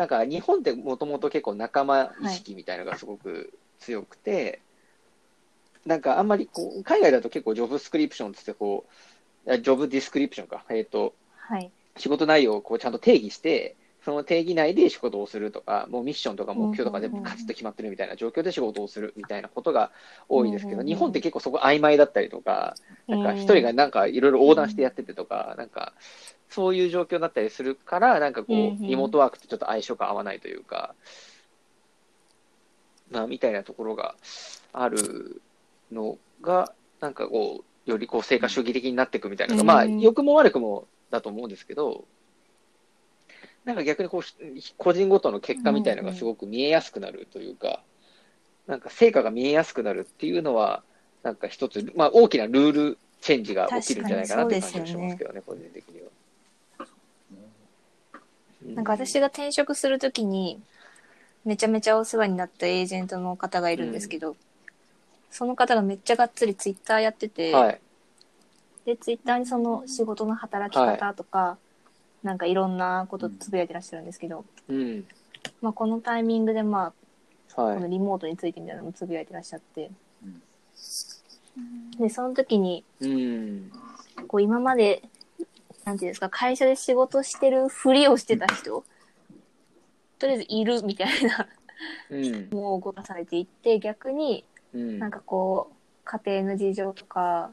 [0.00, 4.62] なんか日本ってもともと結構仲間意識みたいなのがすごく強くて、
[5.84, 8.86] なんかあんまりこう、海外だと結構ジョブスクリプションつってこ
[9.44, 11.70] う、あジョブディスクリプションか、えっ、と、はい。
[11.98, 19.90] 仕事内容をこうちゃんと定義して、その定義内で仕事をするとか、もうミッションとか目標とか全部カチッと決まってるみたいな状況で仕事をするみたいなことが
[20.30, 22.74] 多いですけど、日本って結構そこ曖昧だったりとか、
[23.06, 25.92] なんか一人がなんかいろいろ横断してやっててとか、なんか
[26.50, 30.94] そういう状況だったりするから、なんかこうんう、うんリモートワークとちょっと相性が合わないというか、
[33.10, 34.16] まあみたいなところが
[34.72, 35.40] ある
[35.92, 42.04] のが、なんかこう、よりこう成果主義的になっていくみたいなのが、まあうん良くも悪くもだと思うんですけど、
[43.64, 44.22] なんか逆にこう、
[44.76, 47.82] 個人ごとの結果みたいなのがすごく見えやすくなるというか、
[48.66, 50.82] なんか成果が見えやすくなるっていうのは、
[51.22, 56.08] なんか一つ、まあ大きなルールチェンジが起きるんじゃないかなっていう感じがしますけどね、個人的には。
[58.66, 60.60] うなんか私が転職するときに、
[61.44, 64.36] めちゃめちゃお世話になったエージェントの方がいるんですけど、
[65.30, 67.80] その方がめっちゃがっつりツイッターやってて、はい。
[68.84, 71.56] で、ツイッターにその仕事の働き方とか、
[72.22, 75.06] なんかいろんなことつぶやいてらっしゃるんですけど、うん。
[75.62, 76.92] まあこのタイミングでま
[77.56, 77.88] あ、はいこの。
[77.88, 79.90] リモートについてみたいなのもつぶやいてらっしゃって、
[80.24, 80.42] うん
[81.98, 83.70] で、その時に、うん。
[84.28, 85.02] こう今まで、
[85.84, 88.84] なんていうんですか、会社で仕事してるふりをしてた人、
[90.18, 91.48] とりあえずいるみたいな
[92.10, 92.48] うん。
[92.50, 94.98] もう動かされていって、逆にうん。
[94.98, 97.52] なんかこう、家庭の事情とか、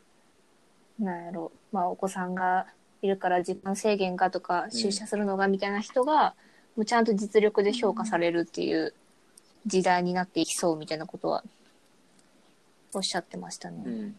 [1.00, 2.68] なんやろ、まあお子さんが
[3.02, 6.36] いるから時間制限がとか、出社するのがみたいな人が、
[6.76, 8.94] もうちゃんと実力で評価されるっていう
[9.66, 11.44] 時代になっていきそうみたいなことは、
[12.94, 13.84] おっしゃってましたね。
[13.86, 14.16] うん。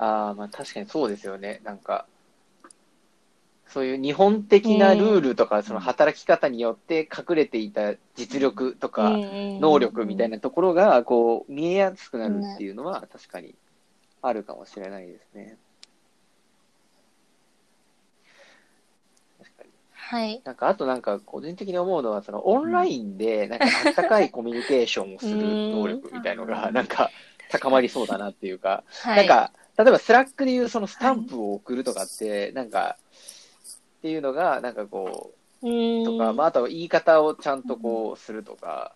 [0.00, 1.60] ああ、まあ確かにそうですよね。
[1.62, 2.06] なんか、
[3.68, 9.12] そういう日本的なルールとか、その働き方によって隠れていた実力とか、
[9.60, 10.36] 能力みたいな。
[10.36, 13.54] なところが、こう、見えやすくなるっていうのは確かに
[14.22, 15.58] あるかもしれないですね。
[19.92, 20.40] はい。
[20.44, 27.12] なんか、あとなんか、個人的に思うのは、その、オンラインで、なんか、あったかいコミュニケーションをする能力みたいのが、 なんか、
[27.50, 29.16] 高まりそうだなっていうか、はい。
[29.18, 32.98] なんか、例えば、スラックでいうそのスタンプを送るとかって、なんか、
[33.98, 35.64] っていうのが、なんかこう
[36.04, 38.94] とか、まあ、あとは言い方をちゃんとこう、するとか、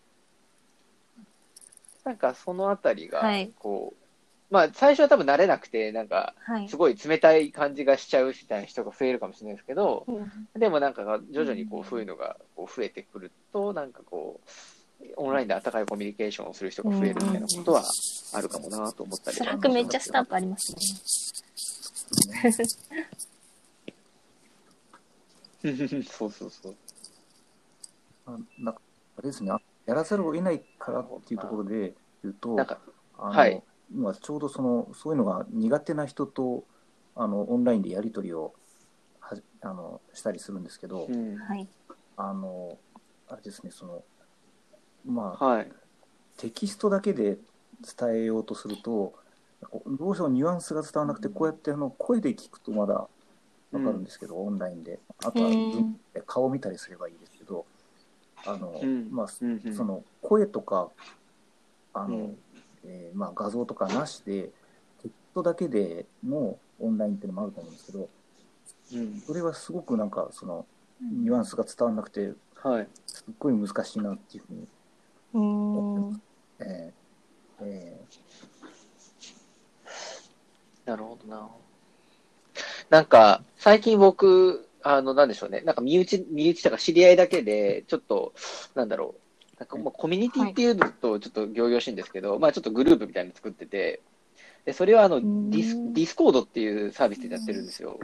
[2.04, 4.04] なんか、そのあたりがはい、こう、
[4.54, 6.68] まあ、最初は多分慣れなくて、なんか、はい。
[6.68, 6.76] す。
[6.76, 10.60] ごい冷たい感じがしちゃうみたいな人が増えるかもしれないですけど、うん。
[10.60, 14.50] でもなんか徐々にこうそういうのがこう増えてくると、なんかこう、
[15.16, 17.84] オンラインで温かいコミュニケーションをする人が増えるみたいなことは
[18.34, 20.78] あるかもなと思ったりスラックめっちゃスタンプありますね。
[26.10, 26.74] そうそうそう。
[28.26, 28.80] あなんか
[29.18, 32.78] あれですね、あやらざるを得ないからっていうところで言うと、なんか、
[33.18, 33.62] あのはい
[33.94, 36.64] 今ちょうどそのそういうのが苦手な人と
[37.14, 38.54] あのオンラインでやり取りを
[39.20, 41.68] はじあのしたりするんですけど、うん、はい。
[42.16, 42.78] あの
[43.28, 44.02] あれですね、その
[45.04, 45.72] まあ、はい。
[46.36, 47.38] テキストだけで
[47.98, 49.14] 伝えようとすると
[49.86, 53.08] どうしてもニュアンスが伝わらなくてこうやってあの声で聞くとまだわ
[53.72, 55.00] かるんですけど、オンラインで。
[55.24, 57.66] あとはうん顔見たりすればいいですけど
[58.46, 59.08] あの、うん。
[59.10, 59.74] まあ、うんうん。
[59.74, 60.90] その声とか
[61.92, 62.38] あの、うん。
[62.84, 64.50] えーまあ、画像とかなしで
[65.02, 68.08] テキストだけでのオンラインっていうのもあると思うんですけど
[68.94, 69.20] うん。
[69.20, 70.66] それはすごくなんかその
[71.00, 72.32] ニュアンスが伝わらなくて
[72.62, 72.88] はい。
[73.06, 74.66] すっごい難しいなっていうふうに、
[75.34, 75.40] うー
[76.12, 76.22] ん。
[76.60, 78.06] えーえ
[80.86, 81.48] なるほどな。
[82.90, 85.62] なんか、最近僕、あの、なんでしょうね。
[85.62, 88.34] なんか、身内、身内とか知り合いだけで、ちょっと、
[88.74, 89.20] なんだろう。
[89.60, 94.02] なんか、まあ、コミュニティっていうと、ちょっと仰々しいんですけど、まあ、ちょっとグループみたいなの作ってて、
[94.66, 98.00] で、それは、あの、ディス、ディスコードっていうサービスでやってるんですよ。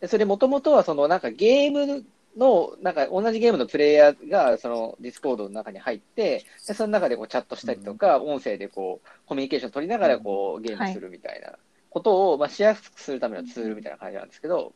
[0.00, 2.04] で、それもともとは、その、なんかゲーム
[2.36, 11.58] の、なんか同じゲームのプレイヤーが、そのディスコードの中に入って、で、その中でこうチャットしたりとか、音声でこう、コミュニケーション取りながらこう、ゲームするみたいな
[11.90, 14.72] ことを、まあ、しやすくするためのツールみたいな感じなんですけど、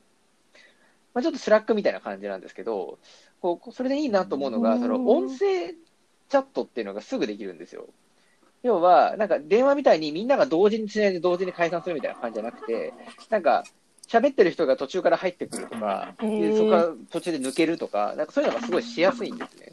[1.14, 2.98] まあ、ちょっとスラックみたいな感じなんですけど、
[3.40, 4.80] こう、それでいいなと思うのが、うん。
[4.80, 7.86] その音声チャットっていうのがすぐできるんですよ。
[8.62, 12.92] 要は、なんか電話みたいにみんなが同時につないで同時に解散するみたいな感じじゃなくて、
[13.30, 13.64] なんか、
[14.08, 19.72] 喋ってる人が途中から入ってくるとか、でそこから途中で抜けるとか、なんかそういうのがすごいしやすいんですね。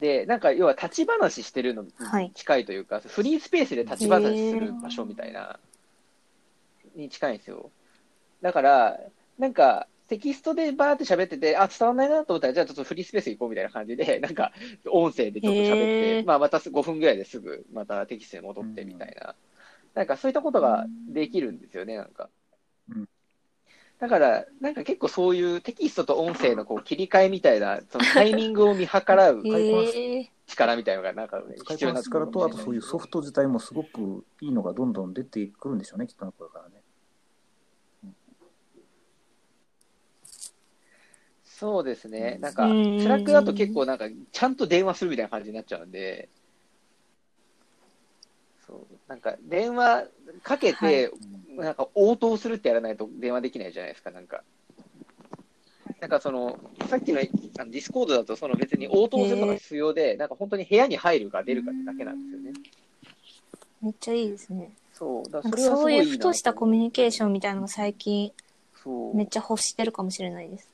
[0.00, 2.30] で、なんか要は立ち話してるのにはい。
[2.34, 5.58] 近いというか、フリースペースで立ち話する場所みたいな、
[6.94, 7.70] に近いんですよ。
[8.42, 9.00] だから、
[9.38, 14.52] なんか、テキストでバーって喋ってて、あ、伝わんないなと思ったら、じゃあちょっとフリースペース行こうみたいな感じで、 なんか、
[14.88, 19.34] 音声でちょっと喋って、まあまた5分ぐらいですぐ、またテキストに戻ってみたいな、
[19.94, 22.28] なんかそういったことができるんですよね、なんか
[22.90, 23.08] うん。
[23.98, 29.42] だから、なんか結構そういうテキストと音声のこう切り替えみたいな、そのタイミングを見計らう。
[30.46, 36.82] 力みたいなのが、なんか必要になってくるこなすからと、あとそういうソフト自体もすごくいいのがどんどん出てくるんでしょうね、きっとこれからね。
[41.44, 42.38] そうですね。
[42.40, 46.28] なんか、うんスラックだと結構なんか、ちゃんと電話するみたいな感じになっちゃうんで、
[48.66, 50.04] そう、なんか、電話
[50.42, 51.10] かけて、
[51.56, 54.42] なんか応答するってやらないと電話できないじゃないですか、なんか。
[56.00, 62.52] なんかその、さっきのあのディスコードだと、その別に応答するのが必要で、なんか本当に部屋に入るか出るかってだけなんですよね。
[63.80, 64.72] めっちゃいいですね。
[64.92, 68.32] そう、だそそういうふとしたコミュニケーションみたいなのが最近
[69.14, 70.70] めっちゃ欲してるかもしれないです。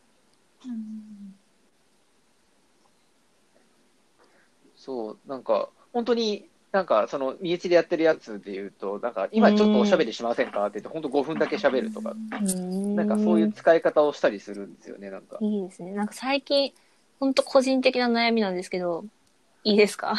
[4.77, 15.37] そう、なんか、本当に、なんか、その、身内でやってるやつで言うと、なんか、今ちょっとおしゃべりしませんかって言って、本当5分だけ喋るとか、ななんかそういう使い方をしたりするんですよね、なんか。
[15.41, 15.93] いいですね。
[15.93, 16.73] なんか最近、
[17.21, 19.05] ほんと個人的な悩みなんですけど、
[19.65, 20.15] いいですか？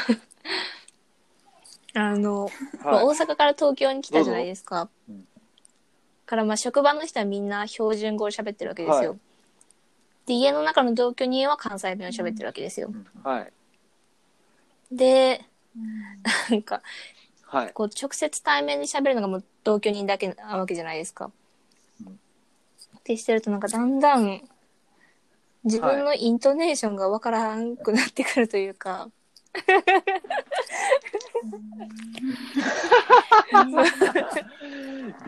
[1.95, 2.51] あの、はい
[2.83, 4.89] 大阪から東京に来たじゃないですか。
[6.25, 9.09] からまあ職場の人はみんな標準語を喋ってるわけですよ。
[9.11, 9.19] はい
[10.25, 12.93] で、家の中の同居人は関西弁を喋ってるわけですよ。
[13.25, 13.51] はい。
[14.89, 15.43] で、
[16.49, 16.81] なんか、
[17.43, 17.73] はい。
[17.73, 21.31] こう直接対面で喋るのがもう同居人だけなわけじゃないですか。
[22.05, 22.19] うん
[23.03, 24.41] ってしてるとなんかだんだん
[25.65, 29.09] 自分のイントネーションがわからんくなってくるというか、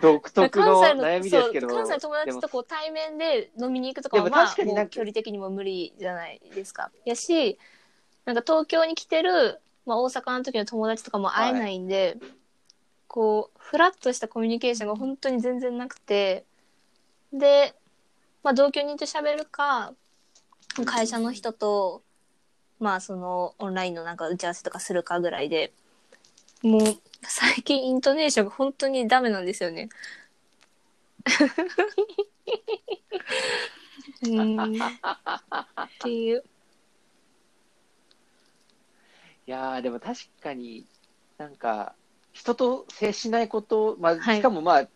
[0.01, 1.69] 独特の関西の悩みですけど。
[1.69, 6.91] そう関西の友達とこう対面で飲みに行くとかはまあ距離的にも無理じゃないですか。
[7.05, 7.57] やし、
[8.25, 12.17] なんか東京に来てる、まあ、大阪の時の友達とかも会えないんで、
[13.07, 16.45] こう、フラッとしたコミュニケーションが本当に全然なくて、
[17.31, 17.75] で、
[18.43, 19.93] まあ、同居人と喋るか、
[20.85, 22.01] 会社の人と、
[22.79, 25.71] まあ、その、オンラインのなんか打ち合わせとかするかぐらいで、
[26.61, 26.81] もう、
[27.21, 29.89] 最近イントネーションが本当にダメなんですよね。
[34.21, 34.81] うーん。
[34.81, 34.85] っ
[35.99, 36.43] ていう。
[39.47, 40.85] いやー、でも確かに、
[41.37, 41.93] なんか、
[42.33, 44.89] 人と接しないこと、まあ、はいしかもまあ、ち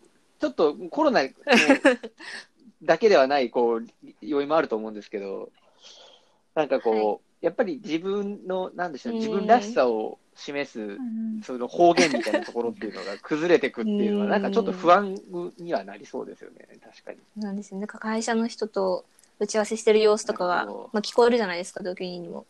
[0.46, 1.30] ょっとコロナも
[2.84, 3.88] だけではない、こう、
[4.22, 5.52] 要因もあると思うんですけど、
[6.56, 10.98] なんかこう、はやっぱり自分の、なんでしょう、うん自分らしさを示す、
[11.44, 15.16] その方言みたいなところっていうのが 崩れていくっていうのは、うんなんかちょっと不安
[15.58, 17.20] にはなりそうですよね、確かに。
[17.42, 17.82] なんですよね。
[17.82, 19.06] なんか会社の人と
[19.40, 22.46] 打ち合わせしてる様子とかがなるほど、まあ聞こえるじゃないですか、同居人にも。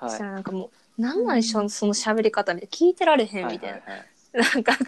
[0.00, 0.30] そしたはい。
[0.30, 2.76] らなんかもう、なんなんでしょう、その喋り方みたいな。
[2.76, 3.78] 聞いてられへんみたいな。
[3.78, 4.76] はいはいはいなんか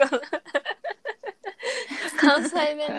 [2.21, 2.95] 関西弁で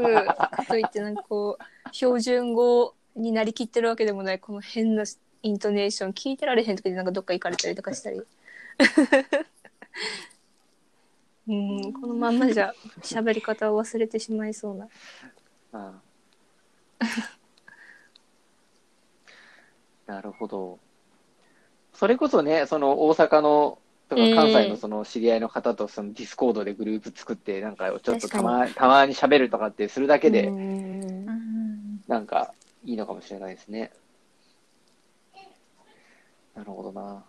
[0.00, 5.04] もなく、かといってなんかこう、標準語になりきってるわけでもない、この変な
[5.42, 8.22] イントネーション聞いてられへん時でなんかどっか行かれたりとかしたり
[11.46, 12.72] うんこのまんまじゃ
[13.02, 14.88] 喋り方を忘れてしまいそうな
[15.72, 16.00] あ
[20.06, 20.78] なるほど。
[21.94, 23.78] それこそね、その大阪の
[24.08, 24.34] とかうん。
[24.34, 30.50] 関西のその知り合いの方とそのディスコードでグループ作って、なんかちょっとたまたまに喋るとかってするだけで、
[32.06, 32.52] なんか
[32.84, 33.92] いいのかもしれないですね。
[36.54, 37.24] なるほどな。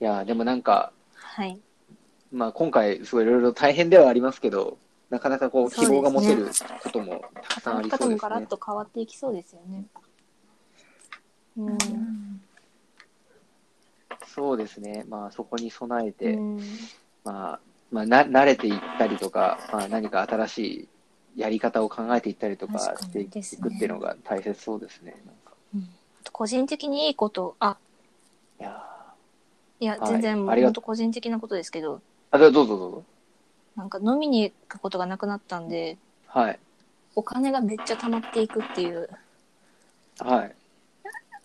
[0.00, 1.60] いや、でもなんか、はい。
[2.32, 4.78] まあ今回すごいいろいろ大変ではありますけど、
[5.10, 6.48] なかなかこう希望が持てる
[6.82, 8.16] こともたくさんありそうですね。
[8.18, 9.84] ガラッと変わっていきそうですよね。
[11.58, 11.66] うん。
[11.66, 12.42] うん
[14.34, 15.04] そうですね。
[15.08, 16.60] まあそこに備えて、うん
[17.24, 17.60] まあ、
[17.90, 20.88] まあ、な、慣れていったりとか、まあ何か新し
[21.36, 25.22] いやり方を考えていったりとかしていくっていうのが大切そうですね。
[25.26, 25.52] なんか
[26.32, 27.76] 個人的にいいことあ
[28.60, 28.84] いや
[29.80, 33.04] いやはい全然ありが本当個人的なことですけどーあ、どうぞどうぞどうぞ。
[33.76, 36.58] なんか飲みに行くことがなくなったんではい。
[37.14, 39.08] お金がめっちゃ溜まっていくっていう、
[40.18, 40.54] はい。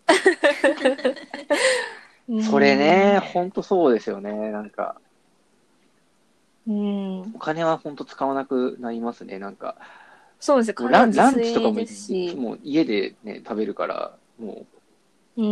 [2.30, 4.52] うんそれね、ほんとそうですよね。
[4.52, 5.00] なんか、
[6.68, 7.20] うん。
[7.34, 9.40] お金はほんと使わなくなりますね。
[9.40, 9.78] なんか、
[10.40, 14.66] そうですねランラン自チとかもいもう家でね、食べるから、も
[15.38, 15.46] う、う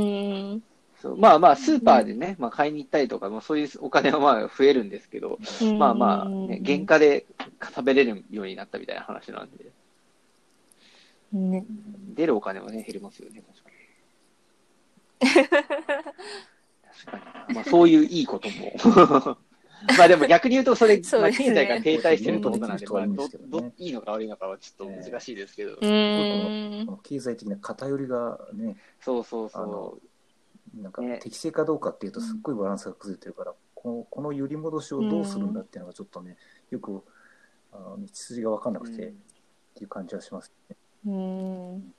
[0.56, 0.64] ん。
[1.02, 5.40] そうまあまあ、スーパーでね、まあ買いに行ったりとか、まあそういうお金はまあ増えるんですけど、
[5.78, 7.26] まあまあ、ね、原価で
[7.62, 9.72] 食べれるようになったみたいな話なんで、
[11.32, 11.66] ね。
[12.16, 13.70] 出るお金はね、減りますよね、確か
[16.02, 16.16] に。
[17.06, 17.56] 確かに。
[17.56, 19.38] まあそういういいことも。
[19.98, 25.74] まあでも逆に言うと、それ、まあそうですね経済が停滞してるってことなんで、まあそういう人どはいいんですけどいいのか悪いのかはちょっと難しいですけど。
[25.74, 29.98] うこんの経済的な偏りがね、そうそうあの
[30.74, 36.38] そなんかね適正かどうかっていうとすっごいバランスが崩れてるから、このこの揺り戻しをどうするんだっていうのがちょっとね、
[36.72, 37.04] よく
[37.72, 38.84] あの道筋が分かんなう。
[38.84, 39.16] くて、っうん
[39.76, 40.78] ていう感じはしますね。
[41.06, 41.94] うん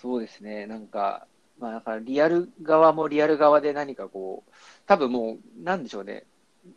[0.00, 1.26] そうですね、なんか、
[1.58, 4.52] まあだからリアル側もリアル側で何かこう、
[4.86, 6.24] 多分もう、なんでしょうね、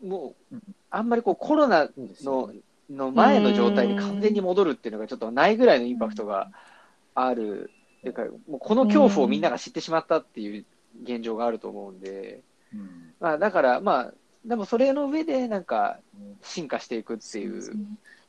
[0.04, 1.90] もううん、あんまりこうコロナ
[2.24, 2.60] のね
[2.90, 6.50] の前の状態に完全に戻るっていうのがちょっとないぐらいのインパクトが
[7.14, 7.72] ある。
[8.00, 10.66] っていうか、もうこの恐怖をみんなが知ってしまったっていう
[11.04, 12.42] 現状があると思うんで、
[12.74, 13.14] うん。
[13.20, 14.14] まあだからまあ、
[14.46, 16.00] でもそれの上でなんか
[16.42, 17.62] 進化していくっていう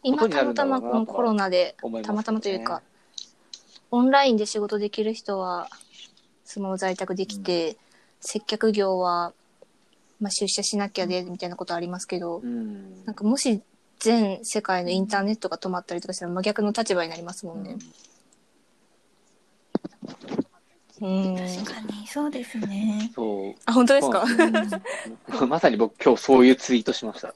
[0.02, 2.82] 今たまたまこのコロナでたまたまというか、
[3.90, 5.68] オンラインで仕事できる人は
[6.44, 7.76] その在宅できて、
[8.20, 9.32] 接客業は、
[10.20, 13.04] まあ、出社しなきゃでみたいなことありますけど、うん。
[13.04, 13.62] なんかもし
[13.98, 17.76] 全世界のインターネットが止まったりとかしたら真逆の立場になりますもんね。
[21.00, 21.36] うん。
[21.36, 23.10] 確かにそうですね。
[23.14, 23.54] そう。
[23.64, 24.22] あ、本当ですか？
[25.40, 27.34] うん まさに僕今日そういうツイートしました。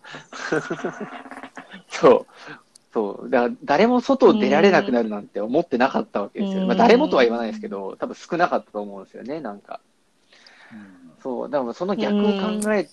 [1.88, 2.26] そう。
[2.94, 3.28] そう。
[3.28, 6.62] だから誰も外出られなくなるなんて思ってなかったわけですよ。
[6.62, 9.80] うんまあ誰もとは言わないですけど、多分少なかったと思うんですよね、なんか。
[10.72, 11.50] うんそう。
[11.50, 12.88] だからその逆を考え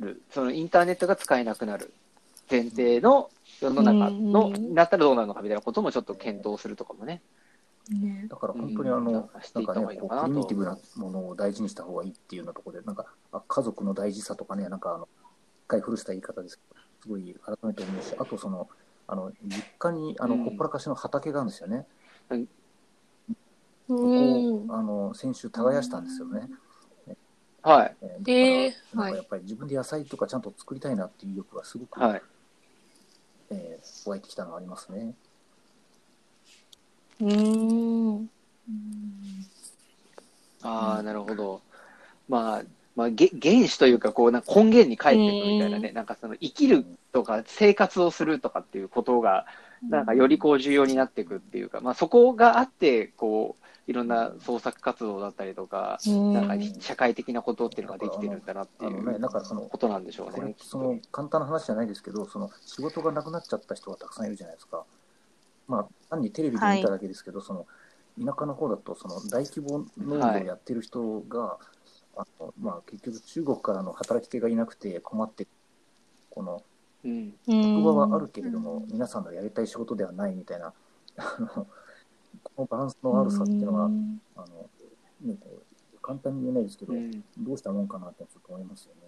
[0.00, 1.92] る、そのインターネットが使えなくなる
[2.50, 3.28] 前提の
[3.60, 7.20] 世の中の、うんなったらどうなるのかみたいなこともちょっと検討するとかもね。
[7.90, 15.08] ねだから本当にあの、うんなんかね、こう方がいいのかなとプリミティブなものを大事にした方がいいっていうようなところで、なんかあ家族の大事さとかね、なんかあの、
[15.66, 18.68] 一回古した言い方ですけど、すごい改めて思うし、あとその、
[19.08, 21.86] あの、実家にあの、うんほっぱらかしの畑があるんですよね。
[23.88, 24.74] うこんこ。
[24.74, 26.48] あの、先週耕したんですよね。
[27.62, 27.96] はい。
[28.02, 32.22] ええーはいだからなんかやっぱり自分で野菜とかちゃんと作りたいなっていう欲がすごく、はい。
[33.50, 35.14] えー湧いてきたのがありますね。
[37.20, 38.28] うん。
[40.62, 41.60] ああ、なるほど。
[42.28, 42.62] まあ、
[42.96, 49.46] まあ、げ原始というか、こう、なんか根源に帰っていくみたいなね、なんかその生きるとか生活をするとかっていうことが、
[49.90, 56.32] なんかよりこう重要になっていくっていうか、まあそこがあって、こう、いろんな創作活動だったりとか、うん。
[56.32, 60.54] なんか社会的なことっていうのができてるんだなっていあのね、うだからその、ことなんでしょうね。
[60.58, 64.84] その簡単な話じゃないですけど、その仕事がなくなっちゃった人がたくさんいるじゃないですか。
[65.68, 67.66] まあ、単にテレビで見ただけですけど、その
[68.24, 71.58] 田舎の方だとその大規模農業をやってる人が、
[72.16, 75.46] あの、まあ、結局中国からの働き手がいなくて困って
[76.30, 76.62] この
[77.46, 80.72] 職場はあるけれども、皆さんのやりたい仕事ではないみたいな
[81.16, 81.66] あの
[82.42, 83.84] このバランスの悪さっていうのは、
[84.36, 84.46] あの
[85.22, 85.36] ね、
[86.02, 86.92] 簡単に言えないですけど、
[87.38, 89.00] どうしたもんかなってちょっと思いますよね。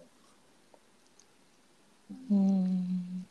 [2.31, 3.25] うん。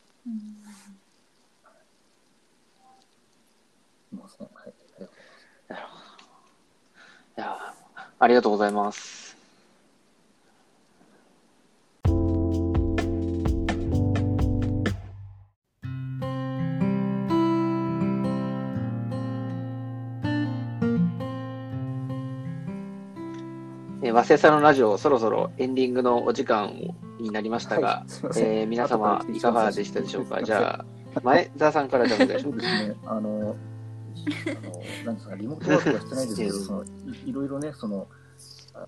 [5.69, 6.09] なるほど。
[7.37, 7.75] いや、
[8.19, 9.28] ありがとうございます。
[24.09, 26.73] えー、和製さんのラジオ、そろそろエンディングのお時間
[27.21, 30.43] になりましたが、はいえー皆様いかがでしたでしょうか？
[30.43, 30.85] じゃあ。
[31.15, 32.59] あ、前澤さんからじゃあお願いします。
[32.59, 33.57] そうですね、あの、あの
[35.05, 36.87] なんですか、リモートワークはしてないですけど、 そのい
[37.29, 38.09] いろいろね、その、
[38.73, 38.87] あの、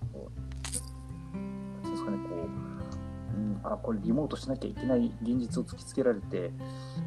[1.91, 6.51] ですかね、こう、うん、あ、これリモートしなきゃいけない現実を突きつけられて、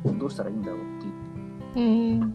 [0.04, 0.82] どうしたらいいんだろうっ
[1.74, 2.34] ていう、うん。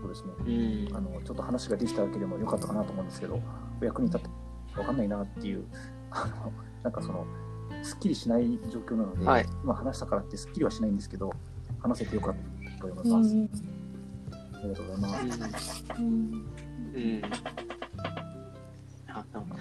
[0.00, 3.40] そうですね、うんあの、ちょっと話ができただけでもよかったかなと思うんですけど、
[3.80, 4.30] お役に立って
[4.78, 5.64] わかんないなっていう、
[6.10, 7.26] あの、なんかその、
[7.82, 11.32] すっきりしない状況なので、はい今話したからってすっきりはしないんですけど、
[11.80, 12.34] 話せてよかっ
[12.80, 13.34] たと思います。
[13.34, 13.50] うん。
[14.54, 15.84] ありがとうございます。
[15.98, 16.04] うん。
[16.04, 17.22] うん
[19.08, 19.56] あなんか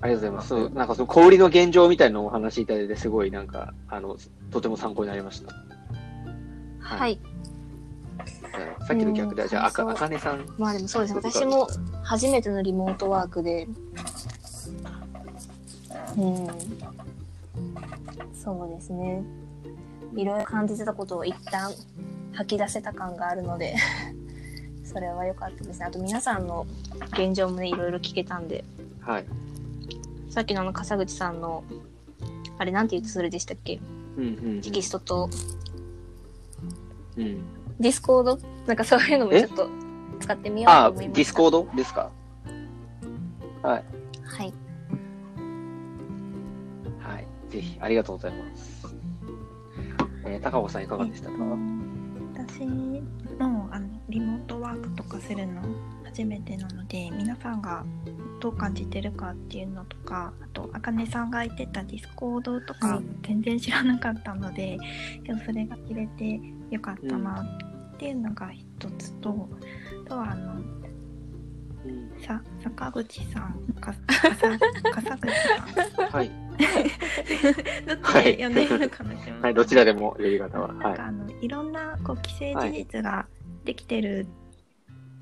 [0.00, 0.48] ありがとうございます。
[0.48, 4.16] そうなんかその小売りの現状みたいなお話しいただいて、すごいなんか、あの、
[4.50, 5.52] とても参考になりました。
[6.80, 7.20] はい。
[8.86, 10.44] さっきの逆で、うんじゃあ、あか、あかねさん。
[10.58, 11.20] まあでもそうですね。
[11.22, 11.68] 私も
[12.02, 13.66] 初めてのリモートワークで、
[16.16, 16.46] うん。
[18.34, 19.22] そうですね。
[20.14, 21.72] いろいろ感じてたことを一旦
[22.34, 23.74] 吐き出せた感があるので、
[24.84, 25.86] それは良かったですね。
[25.86, 26.66] あと皆さんの
[27.12, 28.64] 現状もね、いろいろ聞けたんで、
[29.00, 29.24] はい。
[30.30, 31.64] さっきのあの、笠口さんの、
[32.58, 33.80] あれなんて言うとそれでしたっけ？
[34.16, 34.60] うんうんうん。
[34.60, 35.30] テキストと
[37.16, 37.42] うん。
[37.80, 38.38] ディスコード？
[38.66, 39.68] なんかそういうのもちょっと
[40.20, 41.16] 使ってみようあ、と思いました。
[41.16, 41.68] ディスコード？
[41.76, 42.10] ですか？
[43.62, 43.84] はい。
[44.24, 44.52] はい。
[47.00, 47.26] はい。
[47.50, 48.94] ぜひ、ありがとうございます。
[50.26, 51.34] えー、高尾さんいかがでしたか、
[52.34, 55.60] 私もあのリモートワークとかするの
[56.04, 57.84] 初めてなので皆さんが
[58.40, 64.78] どう感じてるかっていうのとかあとあかねさんが言ってたディスコードとかはい全然知らなかったので、
[65.26, 66.40] 今日それが知れて
[66.74, 67.42] よかったな
[67.94, 69.48] っていうのが一つと、
[70.04, 70.54] あとはあの
[71.84, 74.58] うん、さ坂口さんか かさ
[74.94, 75.30] 笠口
[75.94, 76.30] さんはい。
[77.86, 80.68] どっちで呼んでいいのかなって思はい、どちらでも呼び方は。
[80.68, 81.06] はいなんか。
[81.06, 83.26] あのいろんなこう既成事実が
[83.64, 84.26] できてる、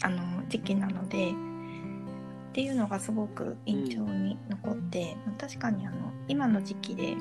[0.02, 1.34] あの時期なのでっ
[2.52, 7.16] ていうのがすごく印象に残って、確かにあの今の時期で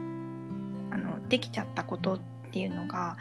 [0.91, 2.19] あのできちゃったことっ
[2.51, 3.17] ていうのが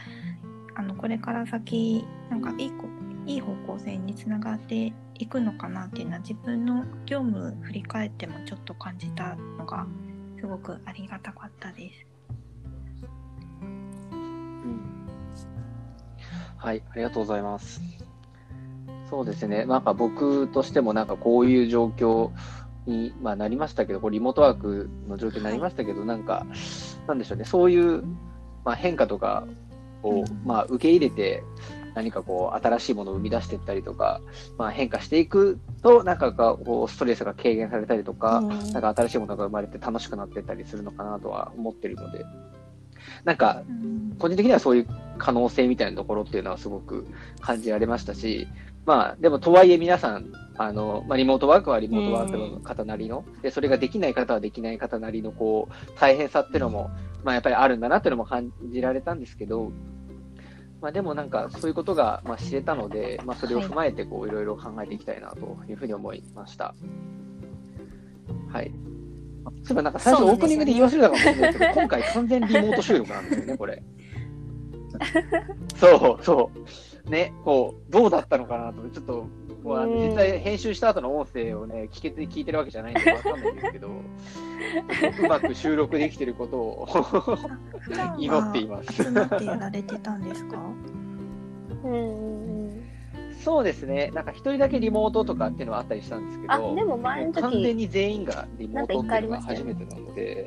[0.80, 2.88] あのこれから先なんかいいこ
[3.26, 9.86] いい方向性につながっていくのかなっていうのは自分の業務振り返ってもちょっと感じたのが
[10.38, 12.06] すごくありがたかったです。
[16.56, 17.82] はい、ありがとうございます。
[19.10, 22.30] そうですね、なんか僕としてもなんかこういう状況
[22.86, 26.46] に、まあ、なりましたけど、こうリモートワークの状況になりましたけど、なんか、
[27.06, 28.02] なんでしょうね、そういう、
[28.64, 29.46] まあ、変化とか
[30.03, 31.42] を、まあ、受け入れて、
[31.94, 34.20] 何かこう新しいものを生み出していったりとか、
[34.59, 38.48] まあ、変化していくと、なんかこうストレスが軽減されたりとか、うん。
[38.72, 42.24] なんか新しいものが生まれて楽しくなっていったりするのかなとは思ってるので、
[43.24, 44.16] なんかうん。
[44.18, 44.86] 個人的にはそういう
[45.18, 47.07] 可能性みたいなところっていうのはすごく
[47.40, 48.46] 感じられましたし、
[48.86, 56.90] まあ、でもとはいえ皆さん、あの、まあ、リモートワークはリモートワークの方なりの、で、それができない方はできない方なりの、こう、大変さっていうのも、
[57.22, 59.70] まあ、やっぱりあるんだなっていうのも感じられたんですけど、
[60.80, 66.74] まあ、でもなんか、そういうことが、まあ、知れたので、まあ、それを踏まえて、こう、いろいろ考えていきたいなというふうに思いました。
[68.50, 68.72] はい。
[69.44, 73.82] そういえばなんか最初オープニングで言い忘れたかもしれないけど、今回完全リモート収録なんですよね、これ。
[75.76, 76.58] そ うそう。
[77.11, 79.26] ね、こう、どうだったのかなと、ちょっと、
[79.62, 83.88] もうあのうん実際編集した後の音声をね、聞けて、聞いてるわけじゃないんでわかんないんですけど、
[85.22, 86.88] うまく収録できてることを
[88.18, 89.02] 祈っていはます。
[89.04, 90.58] 集まってやられてたんですか？
[91.84, 92.82] うん。
[93.42, 100.46] そうですね、なんか一人だけリモートとかっていうのはあったりしたんですけど、あ、でも前の完全時に全員がリモートっていうのが初めてなので、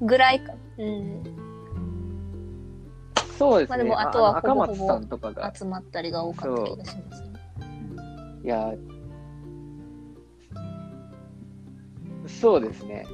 [0.00, 0.52] ぐらいか。
[0.78, 1.22] うん。
[3.38, 7.28] そうですね、まあでもあとはほぼほぼ松さんとかが、集まったりが多かった気がしますね。
[8.44, 8.74] いや、
[12.26, 13.06] そうですね。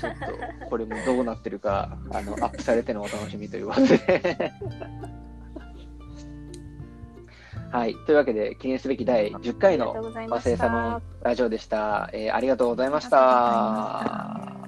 [0.00, 0.12] ちょっ
[0.60, 4.52] と、これもどうなってるか、 あの、アップされてのお楽しみということで。
[7.70, 7.94] はい。
[8.06, 9.94] というわけで、記念すべき第10回の
[10.28, 11.28] 和製さんのた。
[11.30, 12.08] ラジオでした。
[12.12, 14.65] えーありがとうございました。